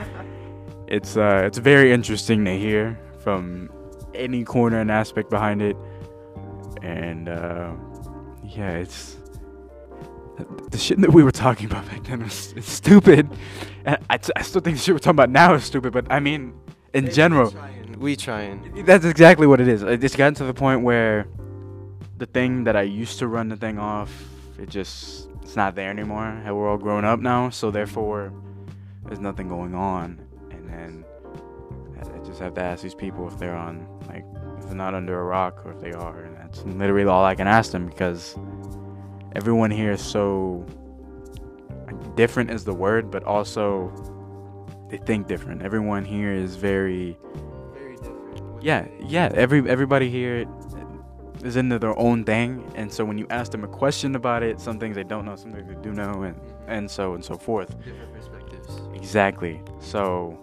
it's 0.87 1.17
uh, 1.17 1.43
it's 1.45 1.57
very 1.57 1.91
interesting 1.91 2.45
to 2.45 2.57
hear 2.57 2.99
from 3.23 3.69
any 4.13 4.43
corner 4.43 4.79
and 4.79 4.91
aspect 4.91 5.29
behind 5.29 5.61
it, 5.61 5.75
and 6.81 7.27
uh, 7.27 7.71
yeah, 8.43 8.71
it's 8.77 9.17
the 10.71 10.77
shit 10.77 10.99
that 11.01 11.11
we 11.11 11.23
were 11.23 11.31
talking 11.31 11.65
about 11.65 11.85
back 11.87 12.03
then 12.03 12.23
was 12.23 12.53
it's 12.55 12.71
stupid, 12.71 13.29
and 13.85 13.97
I, 14.09 14.19
I 14.35 14.41
still 14.41 14.61
think 14.61 14.77
the 14.77 14.83
shit 14.83 14.95
we're 14.95 14.99
talking 14.99 15.11
about 15.15 15.29
now 15.29 15.53
is 15.53 15.63
stupid. 15.63 15.93
But 15.93 16.11
I 16.11 16.19
mean, 16.19 16.53
in 16.93 17.11
general, 17.11 17.53
we 17.97 18.15
trying. 18.15 18.83
that's 18.85 19.05
exactly 19.05 19.47
what 19.47 19.59
it 19.61 19.67
is. 19.67 19.83
It's 19.83 20.15
gotten 20.15 20.35
to 20.35 20.45
the 20.45 20.53
point 20.53 20.83
where 20.83 21.27
the 22.17 22.25
thing 22.25 22.63
that 22.65 22.75
I 22.75 22.83
used 22.83 23.19
to 23.19 23.27
run 23.27 23.49
the 23.49 23.57
thing 23.57 23.79
off, 23.79 24.11
it 24.59 24.69
just 24.69 25.29
it's 25.41 25.55
not 25.55 25.75
there 25.75 25.89
anymore. 25.89 26.41
We're 26.45 26.69
all 26.69 26.77
grown 26.77 27.05
up 27.05 27.19
now, 27.19 27.49
so 27.49 27.71
therefore 27.71 28.31
there's 29.05 29.19
nothing 29.19 29.47
going 29.47 29.75
on. 29.75 30.19
And 30.51 30.69
then 30.69 31.05
I 31.99 32.25
just 32.25 32.39
have 32.39 32.53
to 32.55 32.61
ask 32.61 32.83
these 32.83 32.95
people 32.95 33.27
if 33.27 33.37
they're 33.37 33.55
on 33.55 33.87
like 34.07 34.25
if 34.57 34.65
they're 34.65 34.75
not 34.75 34.93
under 34.93 35.19
a 35.19 35.23
rock 35.23 35.65
or 35.65 35.71
if 35.71 35.81
they 35.81 35.91
are, 35.91 36.23
and 36.23 36.37
that's 36.37 36.63
literally 36.63 37.05
all 37.05 37.25
I 37.25 37.35
can 37.35 37.47
ask 37.47 37.71
them 37.71 37.87
because 37.87 38.37
everyone 39.35 39.71
here 39.71 39.91
is 39.91 40.01
so 40.01 40.65
different 42.15 42.51
is 42.51 42.63
the 42.65 42.73
word, 42.73 43.09
but 43.11 43.23
also 43.23 43.91
they 44.89 44.97
think 44.97 45.27
different. 45.27 45.61
Everyone 45.61 46.05
here 46.05 46.31
is 46.31 46.55
very 46.55 47.17
Very 47.73 47.95
different. 47.95 48.63
yeah, 48.63 48.87
yeah. 48.99 49.31
Every 49.33 49.67
everybody 49.69 50.09
here 50.09 50.45
is 51.43 51.55
into 51.55 51.77
their 51.79 51.97
own 51.99 52.23
thing, 52.23 52.71
and 52.75 52.91
so 52.91 53.03
when 53.03 53.17
you 53.17 53.27
ask 53.29 53.51
them 53.51 53.63
a 53.63 53.67
question 53.67 54.15
about 54.15 54.43
it, 54.43 54.59
some 54.61 54.79
things 54.79 54.95
they 54.95 55.03
don't 55.03 55.25
know, 55.25 55.35
some 55.35 55.51
things 55.51 55.67
they 55.67 55.81
do 55.81 55.91
know, 55.91 56.23
and 56.23 56.39
and 56.67 56.89
so 56.89 57.13
and 57.15 57.23
so 57.23 57.35
forth. 57.37 57.75
Different 57.83 58.13
perspectives. 58.13 58.81
Exactly. 58.95 59.61
So 59.79 60.39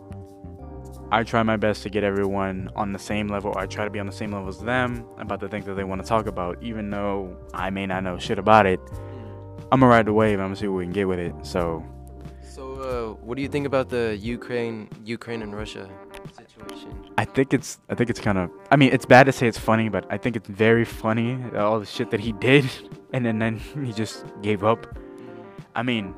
I 1.13 1.25
try 1.25 1.43
my 1.43 1.57
best 1.57 1.83
to 1.85 1.89
get 1.91 2.05
everyone 2.05 2.71
on 2.77 2.93
the 2.93 2.99
same 2.99 3.29
level. 3.29 3.55
I 3.57 3.67
try 3.67 3.85
to 3.85 3.91
be 3.91 3.99
on 3.99 4.07
the 4.07 4.13
same 4.13 4.33
level 4.33 4.49
as 4.49 4.59
them 4.59 5.05
about 5.19 5.41
the 5.41 5.49
things 5.49 5.65
that 5.67 5.75
they 5.75 5.85
want 5.85 6.03
to 6.03 6.07
talk 6.07 6.27
about, 6.27 6.63
even 6.63 6.91
though 6.91 7.37
I 7.55 7.71
may 7.71 7.87
not 7.87 8.05
know 8.05 8.19
shit 8.19 8.39
about 8.39 8.67
it. 8.67 8.79
I'm 9.73 9.81
gonna 9.81 9.91
ride 9.91 10.07
the 10.07 10.13
wave. 10.13 10.39
I'm 10.41 10.47
gonna 10.47 10.57
see 10.57 10.69
what 10.69 10.79
we 10.79 10.85
can 10.85 10.93
get 10.93 11.07
with 11.09 11.19
it. 11.19 11.35
So 11.43 11.85
So, 12.43 12.63
uh, 12.83 13.25
what 13.25 13.37
do 13.37 13.43
you 13.43 13.49
think 13.49 13.67
about 13.67 13.89
the 13.89 14.17
Ukraine, 14.21 14.89
Ukraine 15.05 15.43
and 15.43 15.55
Russia 15.55 15.89
situation? 16.37 16.91
I 17.17 17.25
think 17.25 17.55
it's 17.55 17.79
I 17.89 17.95
think 17.95 18.11
it's 18.11 18.21
kind 18.21 18.39
of 18.39 18.51
I 18.71 18.77
mean 18.77 18.93
it's 18.93 19.07
bad 19.07 19.25
to 19.27 19.33
say 19.33 19.47
it's 19.47 19.59
funny, 19.59 19.89
but 19.89 20.05
I 20.11 20.19
think 20.19 20.37
it's 20.37 20.49
very 20.49 20.85
funny 20.85 21.39
all 21.57 21.79
the 21.81 21.87
shit 21.87 22.11
that 22.11 22.21
he 22.21 22.33
did, 22.49 22.65
and 23.13 23.25
then 23.25 23.39
then 23.39 23.59
he 23.87 23.93
just 23.93 24.25
gave 24.43 24.65
up. 24.65 24.87
I 25.77 25.83
mean, 25.85 26.15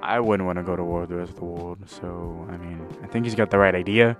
I 0.00 0.20
wouldn't 0.20 0.46
want 0.46 0.58
to 0.58 0.62
go 0.62 0.76
to 0.76 0.84
war 0.84 1.00
with 1.00 1.10
the 1.10 1.16
rest 1.16 1.32
of 1.32 1.38
the 1.38 1.44
world. 1.44 1.78
So 1.86 2.46
I 2.48 2.56
mean, 2.56 2.78
I 3.02 3.06
think 3.08 3.24
he's 3.24 3.34
got 3.34 3.50
the 3.50 3.58
right 3.58 3.74
idea, 3.74 4.16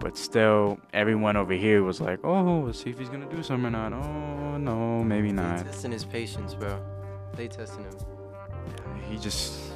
but 0.00 0.18
still, 0.18 0.78
everyone 0.92 1.36
over 1.36 1.54
here 1.54 1.82
was 1.82 1.98
like, 2.00 2.20
"Oh, 2.24 2.60
let's 2.66 2.82
see 2.82 2.90
if 2.90 2.98
he's 2.98 3.08
gonna 3.08 3.30
do 3.30 3.42
something 3.42 3.66
or 3.68 3.70
not." 3.70 3.92
Oh 3.94 4.58
no, 4.58 5.02
maybe 5.02 5.32
not. 5.32 5.64
testing 5.64 5.92
his 5.92 6.04
patience, 6.04 6.54
bro. 6.54 6.78
They 7.36 7.48
testing 7.48 7.84
him. 7.84 7.96
He 9.08 9.18
just 9.18 9.72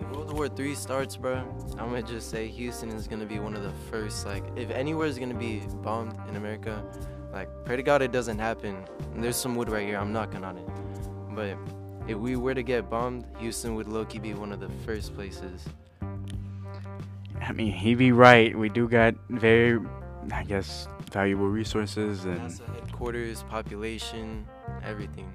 If 0.00 0.02
World 0.10 0.32
War 0.32 0.48
Three 0.48 0.74
starts, 0.74 1.16
bro, 1.16 1.42
I'm 1.72 1.90
gonna 1.90 2.02
just 2.02 2.30
say 2.30 2.46
Houston 2.48 2.90
is 2.90 3.08
gonna 3.08 3.26
be 3.26 3.40
one 3.40 3.54
of 3.54 3.62
the 3.62 3.72
first. 3.90 4.26
Like, 4.26 4.44
if 4.56 4.70
anywhere 4.70 5.08
is 5.08 5.18
gonna 5.18 5.34
be 5.34 5.62
bombed 5.82 6.14
in 6.28 6.36
America, 6.36 6.84
like, 7.32 7.48
pray 7.64 7.76
to 7.76 7.82
God 7.82 8.02
it 8.02 8.12
doesn't 8.12 8.38
happen. 8.38 8.76
And 9.14 9.22
there's 9.22 9.36
some 9.36 9.54
wood 9.56 9.68
right 9.68 9.86
here. 9.86 9.96
I'm 9.96 10.12
knocking 10.12 10.44
on 10.44 10.56
it. 10.56 10.68
But 11.34 11.56
if 12.06 12.16
we 12.16 12.36
were 12.36 12.54
to 12.54 12.62
get 12.62 12.88
bombed, 12.88 13.24
Houston 13.38 13.74
would 13.74 13.88
low-key 13.88 14.18
be 14.18 14.34
one 14.34 14.52
of 14.52 14.60
the 14.60 14.70
first 14.86 15.14
places. 15.14 15.64
I 17.40 17.52
mean, 17.52 17.72
he 17.72 17.94
be 17.94 18.12
right. 18.12 18.56
We 18.56 18.68
do 18.68 18.88
got 18.88 19.14
very, 19.28 19.80
I 20.32 20.44
guess, 20.44 20.88
valuable 21.12 21.48
resources 21.48 22.24
and. 22.24 22.40
NASA 22.40 22.74
headquarters, 22.74 23.42
population, 23.44 24.46
everything. 24.82 25.30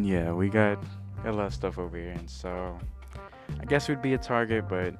Yeah, 0.00 0.32
we 0.32 0.48
got, 0.48 0.82
got 1.22 1.32
a 1.34 1.36
lot 1.36 1.46
of 1.46 1.54
stuff 1.54 1.78
over 1.78 1.96
here, 1.96 2.10
and 2.10 2.28
so 2.28 2.78
I 3.60 3.64
guess 3.64 3.88
we'd 3.88 4.02
be 4.02 4.14
a 4.14 4.18
target, 4.18 4.68
but 4.68 4.94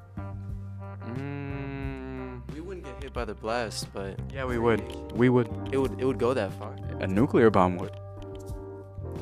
mm, 1.17 2.41
We 2.55 2.61
wouldn't 2.61 2.85
get 2.87 3.03
hit 3.03 3.13
by 3.13 3.25
the 3.25 3.35
blast, 3.35 3.93
but 3.93 4.19
yeah, 4.33 4.45
we 4.45 4.59
would. 4.59 4.83
We 5.13 5.29
would. 5.29 5.49
it 5.73 5.79
would 5.79 6.01
it 6.01 6.05
would 6.05 6.19
go 6.19 6.35
that 6.35 6.53
far. 6.55 6.77
A 7.01 7.07
nuclear 7.07 7.51
bomb 7.51 7.77
would. 7.79 7.93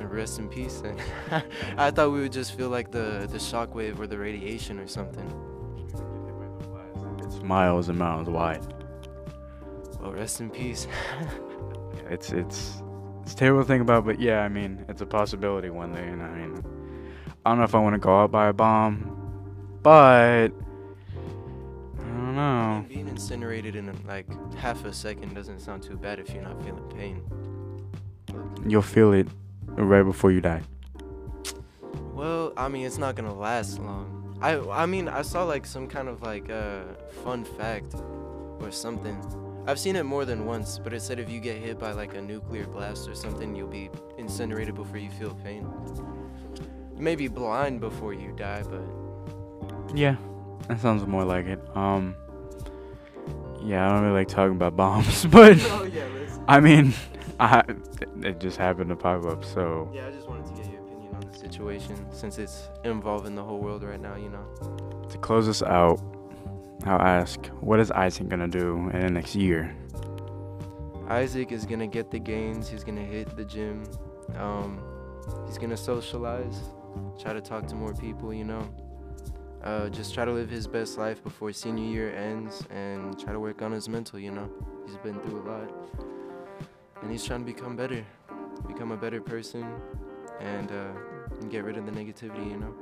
Rest 0.01 0.39
in 0.39 0.49
peace. 0.51 0.83
Then 0.83 0.99
I 1.79 1.91
thought 1.91 2.13
we 2.13 2.21
would 2.21 2.33
just 2.33 2.55
feel 2.55 2.69
like 2.69 2.91
the 2.91 3.27
the 3.31 3.39
shockwave 3.39 3.99
or 3.99 4.07
the 4.07 4.19
radiation 4.19 4.79
or 4.79 4.87
something. 4.87 5.25
It's 7.21 7.41
miles 7.43 7.89
and 7.89 7.99
miles 7.99 8.29
wide. 8.29 8.61
Well, 10.01 10.13
rest 10.13 10.41
in 10.41 10.51
peace. 10.51 10.87
It's 12.11 12.31
it's 12.31 12.82
it's 13.23 13.33
a 13.33 13.37
terrible 13.37 13.63
thing 13.63 13.81
about, 13.81 14.05
but 14.05 14.21
yeah, 14.21 14.41
I 14.41 14.49
mean, 14.49 14.85
it's 14.89 15.01
a 15.01 15.07
possibility 15.07 15.71
one 15.71 15.93
day, 15.93 16.07
and 16.07 16.23
I 16.23 16.29
mean, 16.35 16.63
I 17.45 17.51
don't 17.51 17.59
know 17.59 17.65
if 17.65 17.75
I 17.75 17.79
want 17.79 17.95
to 17.95 17.99
go 17.99 18.21
out 18.21 18.31
by 18.31 18.49
a 18.49 18.53
bomb, 18.53 19.79
but 19.83 20.51
I 21.99 22.03
don't 22.03 22.37
know. 22.37 22.85
Being 22.89 23.09
incinerated 23.09 23.77
in 23.77 23.93
like 24.07 24.27
half 24.55 24.85
a 24.85 24.93
second 24.93 25.35
doesn't 25.35 25.61
sound 25.61 25.83
too 25.83 25.97
bad 25.97 26.19
if 26.19 26.35
you're 26.35 26.43
not 26.43 26.63
feeling 26.63 26.89
pain. 26.91 27.23
You'll 28.67 28.83
feel 28.83 29.13
it 29.13 29.29
right 29.69 30.03
before 30.03 30.31
you 30.31 30.41
die. 30.41 30.63
Well, 32.13 32.53
I 32.57 32.69
mean, 32.69 32.87
it's 32.87 32.99
not 32.99 33.15
gonna 33.17 33.35
last 33.35 33.79
long. 33.79 34.39
I 34.41 34.59
I 34.59 34.87
mean, 34.87 35.09
I 35.09 35.23
saw 35.23 35.45
like 35.45 35.65
some 35.65 35.87
kind 35.87 36.09
of 36.09 36.23
like 36.23 36.51
uh 36.51 36.83
fun 37.25 37.45
fact 37.45 37.95
or 38.61 38.71
something. 38.71 39.17
I've 39.67 39.79
seen 39.79 39.95
it 39.97 40.03
more 40.05 40.25
than 40.25 40.45
once, 40.45 40.79
but 40.83 40.93
it 40.93 41.01
said 41.03 41.21
if 41.21 41.31
you 41.31 41.39
get 41.41 41.57
hit 41.59 41.79
by 41.79 41.93
like 41.93 42.15
a 42.15 42.21
nuclear 42.21 42.67
blast 42.67 43.09
or 43.09 43.15
something, 43.15 43.55
you'll 43.55 43.69
be 43.69 43.91
incinerated 44.19 44.75
before 44.75 44.99
you 44.99 45.11
feel 45.11 45.35
pain. 45.45 45.69
You 46.97 47.03
may 47.03 47.15
be 47.15 47.29
blind 47.29 47.81
before 47.81 48.13
you 48.13 48.33
die, 48.33 48.63
but 48.69 49.97
Yeah, 49.97 50.17
that 50.69 50.81
sounds 50.81 51.07
more 51.07 51.25
like 51.25 51.47
it. 51.47 51.61
Um, 51.77 52.17
yeah, 53.63 53.87
I 53.89 53.93
don't 53.93 54.03
really 54.03 54.15
like 54.21 54.29
talking 54.29 54.57
about 54.57 54.77
bombs, 54.83 55.27
but 55.31 55.57
oh 55.71 55.85
yeah. 55.85 56.05
I 56.49 56.59
mean, 56.59 56.93
I 57.41 57.63
it 58.23 58.41
just 58.41 58.57
happened 58.57 58.91
to 58.91 58.97
pop 58.97 59.25
up, 59.27 59.45
so 59.45 59.89
Yeah, 59.95 60.09
I 60.09 60.11
just 60.11 60.29
wanted 60.29 60.47
to 60.47 60.53
get 60.61 60.73
your 60.73 60.83
opinion 60.83 61.15
on 61.15 61.21
the 61.31 61.39
situation 61.39 61.95
since 62.13 62.39
it's 62.39 62.69
involving 62.85 63.37
the 63.37 63.45
whole 63.45 63.59
world 63.61 63.85
right 63.85 64.01
now. 64.01 64.17
You 64.17 64.31
know. 64.31 65.07
to 65.09 65.19
close 65.19 65.47
this 65.47 65.63
out, 65.63 66.01
I'll 66.85 67.01
ask, 67.01 67.47
what 67.61 67.79
is 67.79 67.91
Isaac 67.93 68.29
gonna 68.29 68.49
do 68.49 68.91
in 68.93 69.01
the 69.01 69.11
next 69.11 69.37
year? 69.37 69.75
Isaac 71.09 71.53
is 71.53 71.65
gonna 71.65 71.87
get 71.87 72.11
the 72.11 72.19
gains. 72.19 72.69
He's 72.69 72.83
gonna 72.83 73.05
hit 73.05 73.37
the 73.37 73.45
gym. 73.45 73.85
Um, 74.37 74.83
he's 75.47 75.59
gonna 75.59 75.77
socialize, 75.77 76.61
try 77.21 77.33
to 77.33 77.41
talk 77.41 77.67
to 77.69 77.75
more 77.77 77.95
people. 77.95 78.35
You 78.35 78.45
know, 78.45 78.69
uh, 79.63 79.91
just 79.91 80.13
try 80.13 80.25
to 80.25 80.33
live 80.33 80.51
his 80.51 80.67
best 80.67 80.99
life 80.99 81.23
before 81.23 81.53
senior 81.53 81.85
year 81.85 82.17
ends, 82.17 82.65
and 82.71 83.19
try 83.19 83.33
to 83.33 83.39
work 83.39 83.63
on 83.63 83.71
his 83.71 83.89
mental. 83.89 84.19
You 84.19 84.33
know, 84.33 84.51
he's 84.87 84.97
been 84.97 85.21
through 85.21 85.43
a 85.43 85.45
lot, 85.49 85.73
and 87.03 87.11
he's 87.13 87.25
trying 87.25 87.45
to 87.45 87.47
become 87.47 87.77
better, 87.77 88.05
become 88.67 88.91
a 88.91 88.97
better 88.97 89.21
person, 89.21 89.65
and, 90.41 90.73
uh, 90.73 90.93
and 91.41 91.51
get 91.51 91.63
rid 91.63 91.77
of 91.77 91.87
the 91.87 91.93
negativity. 91.93 92.51
You 92.51 92.57
know, 92.57 92.75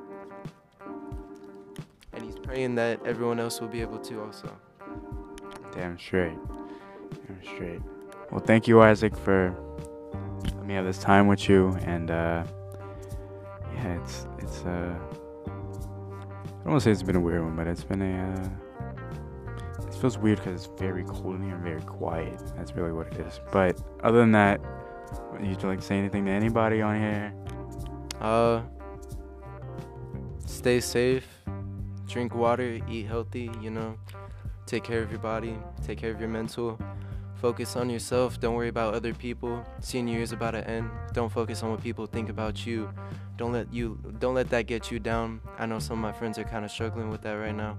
and 2.12 2.22
he's 2.24 2.38
praying 2.38 2.74
that 2.76 3.04
everyone 3.06 3.40
else 3.40 3.60
will 3.60 3.68
be 3.68 3.80
able 3.80 3.98
to 3.98 4.22
also. 4.22 4.50
Damn 5.72 5.98
straight, 5.98 6.36
damn 7.26 7.42
straight. 7.44 7.80
Well, 8.30 8.40
thank 8.40 8.68
you, 8.68 8.80
Isaac, 8.82 9.16
for 9.16 9.54
letting 10.44 10.66
me 10.66 10.74
have 10.74 10.84
this 10.84 10.98
time 10.98 11.26
with 11.26 11.48
you, 11.48 11.76
and 11.82 12.10
uh, 12.10 12.44
yeah, 13.74 14.00
it's 14.00 14.26
it's 14.38 14.62
uh, 14.64 14.94
I 16.60 16.64
don't 16.64 16.72
want 16.72 16.80
to 16.82 16.84
say 16.84 16.90
it's 16.90 17.02
been 17.02 17.16
a 17.16 17.20
weird 17.20 17.42
one, 17.42 17.56
but 17.56 17.66
it's 17.66 17.84
been 17.84 18.02
a. 18.02 18.32
Uh, 18.32 19.86
it 19.86 19.94
feels 19.94 20.18
weird 20.18 20.38
because 20.38 20.64
it's 20.64 20.80
very 20.80 21.04
cold 21.04 21.36
in 21.36 21.42
here 21.42 21.54
and 21.54 21.64
very 21.64 21.82
quiet. 21.82 22.40
That's 22.56 22.72
really 22.72 22.92
what 22.92 23.08
it 23.08 23.20
is. 23.20 23.40
But 23.50 23.80
other 24.02 24.18
than 24.18 24.32
that, 24.32 24.60
would 25.32 25.42
you 25.42 25.48
like 25.48 25.58
to 25.60 25.66
like, 25.66 25.82
say 25.82 25.98
anything 25.98 26.24
to 26.26 26.30
anybody 26.30 26.82
on 26.82 27.00
here? 27.00 27.34
Uh, 28.20 28.62
stay 30.46 30.80
safe, 30.80 31.26
drink 32.10 32.34
water, 32.34 32.80
eat 32.88 33.06
healthy, 33.06 33.50
you 33.60 33.70
know, 33.70 33.96
take 34.66 34.84
care 34.84 35.02
of 35.02 35.10
your 35.10 35.20
body, 35.20 35.56
take 35.86 35.98
care 35.98 36.10
of 36.10 36.20
your 36.20 36.28
mental. 36.28 36.78
Focus 37.36 37.74
on 37.76 37.88
yourself, 37.88 38.38
don't 38.38 38.54
worry 38.54 38.68
about 38.68 38.92
other 38.92 39.14
people. 39.14 39.64
Senior 39.80 40.14
year 40.14 40.22
is 40.22 40.32
about 40.32 40.50
to 40.50 40.68
end. 40.68 40.90
Don't 41.14 41.32
focus 41.32 41.62
on 41.62 41.70
what 41.70 41.82
people 41.82 42.04
think 42.06 42.28
about 42.28 42.66
you. 42.66 42.90
Don't 43.38 43.52
let 43.52 43.72
you 43.72 43.98
don't 44.18 44.34
let 44.34 44.50
that 44.50 44.66
get 44.66 44.90
you 44.90 44.98
down. 44.98 45.40
I 45.58 45.64
know 45.64 45.78
some 45.78 45.96
of 45.96 46.02
my 46.02 46.12
friends 46.12 46.38
are 46.38 46.44
kind 46.44 46.66
of 46.66 46.70
struggling 46.70 47.08
with 47.08 47.22
that 47.22 47.32
right 47.32 47.54
now. 47.54 47.78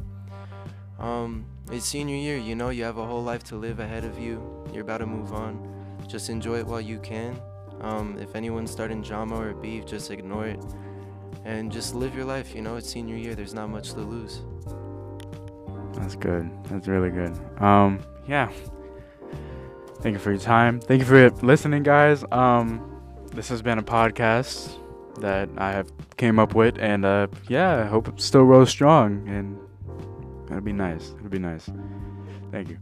Um, 0.98 1.46
it's 1.72 1.86
senior 1.86 2.15
year, 2.15 2.38
you 2.38 2.56
know, 2.56 2.70
you 2.70 2.84
have 2.84 2.98
a 2.98 3.06
whole 3.06 3.24
life 3.24 3.44
to 3.46 3.56
live 3.56 3.80
ahead 3.80 4.04
of 4.04 4.17
you. 4.17 4.41
You're 4.74 4.82
about 4.84 5.00
to 5.00 5.06
move 5.06 5.34
on. 5.34 5.54
Just 6.08 6.30
enjoy 6.30 6.58
it 6.58 6.65
while 6.65 6.82
you 6.82 7.00
can. 7.00 7.39
Um, 7.82 8.17
if 8.20 8.36
anyone's 8.36 8.72
starting 8.72 9.02
drama 9.02 9.36
or 9.39 9.54
beef, 9.54 9.86
just 9.86 10.10
ignore 10.10 10.48
it 10.48 10.60
and 11.45 11.71
just 11.71 11.95
live 11.95 12.15
your 12.15 12.25
life. 12.25 12.56
You 12.56 12.62
know, 12.62 12.75
it's 12.75 12.89
senior 12.89 13.15
year. 13.15 13.36
There's 13.36 13.54
not 13.54 13.69
much 13.69 13.93
to 13.93 14.01
lose. 14.01 14.41
That's 15.93 16.15
good. 16.15 16.49
That's 16.65 16.88
really 16.88 17.10
good. 17.10 17.38
Um, 17.62 17.99
yeah. 18.27 18.51
Thank 20.01 20.13
you 20.13 20.19
for 20.19 20.32
your 20.32 20.39
time. 20.39 20.80
Thank 20.80 20.99
you 20.99 21.06
for 21.06 21.30
listening, 21.45 21.84
guys. 21.84 22.23
Um, 22.32 22.99
this 23.32 23.49
has 23.49 23.62
been 23.62 23.77
a 23.77 23.84
podcast 23.84 24.77
that 25.19 25.49
I 25.58 25.71
have 25.71 25.91
came 26.17 26.39
up 26.39 26.56
with, 26.56 26.77
and 26.80 27.06
uh, 27.06 27.27
yeah, 27.47 27.84
I 27.84 27.86
hope 27.86 28.08
it 28.08 28.19
still 28.19 28.43
rolls 28.43 28.69
strong, 28.69 29.27
and 29.27 29.60
it'll 30.47 30.62
be 30.62 30.73
nice. 30.73 31.13
It'll 31.17 31.30
be 31.30 31.39
nice. 31.39 31.69
Thank 32.51 32.69
you. 32.69 32.77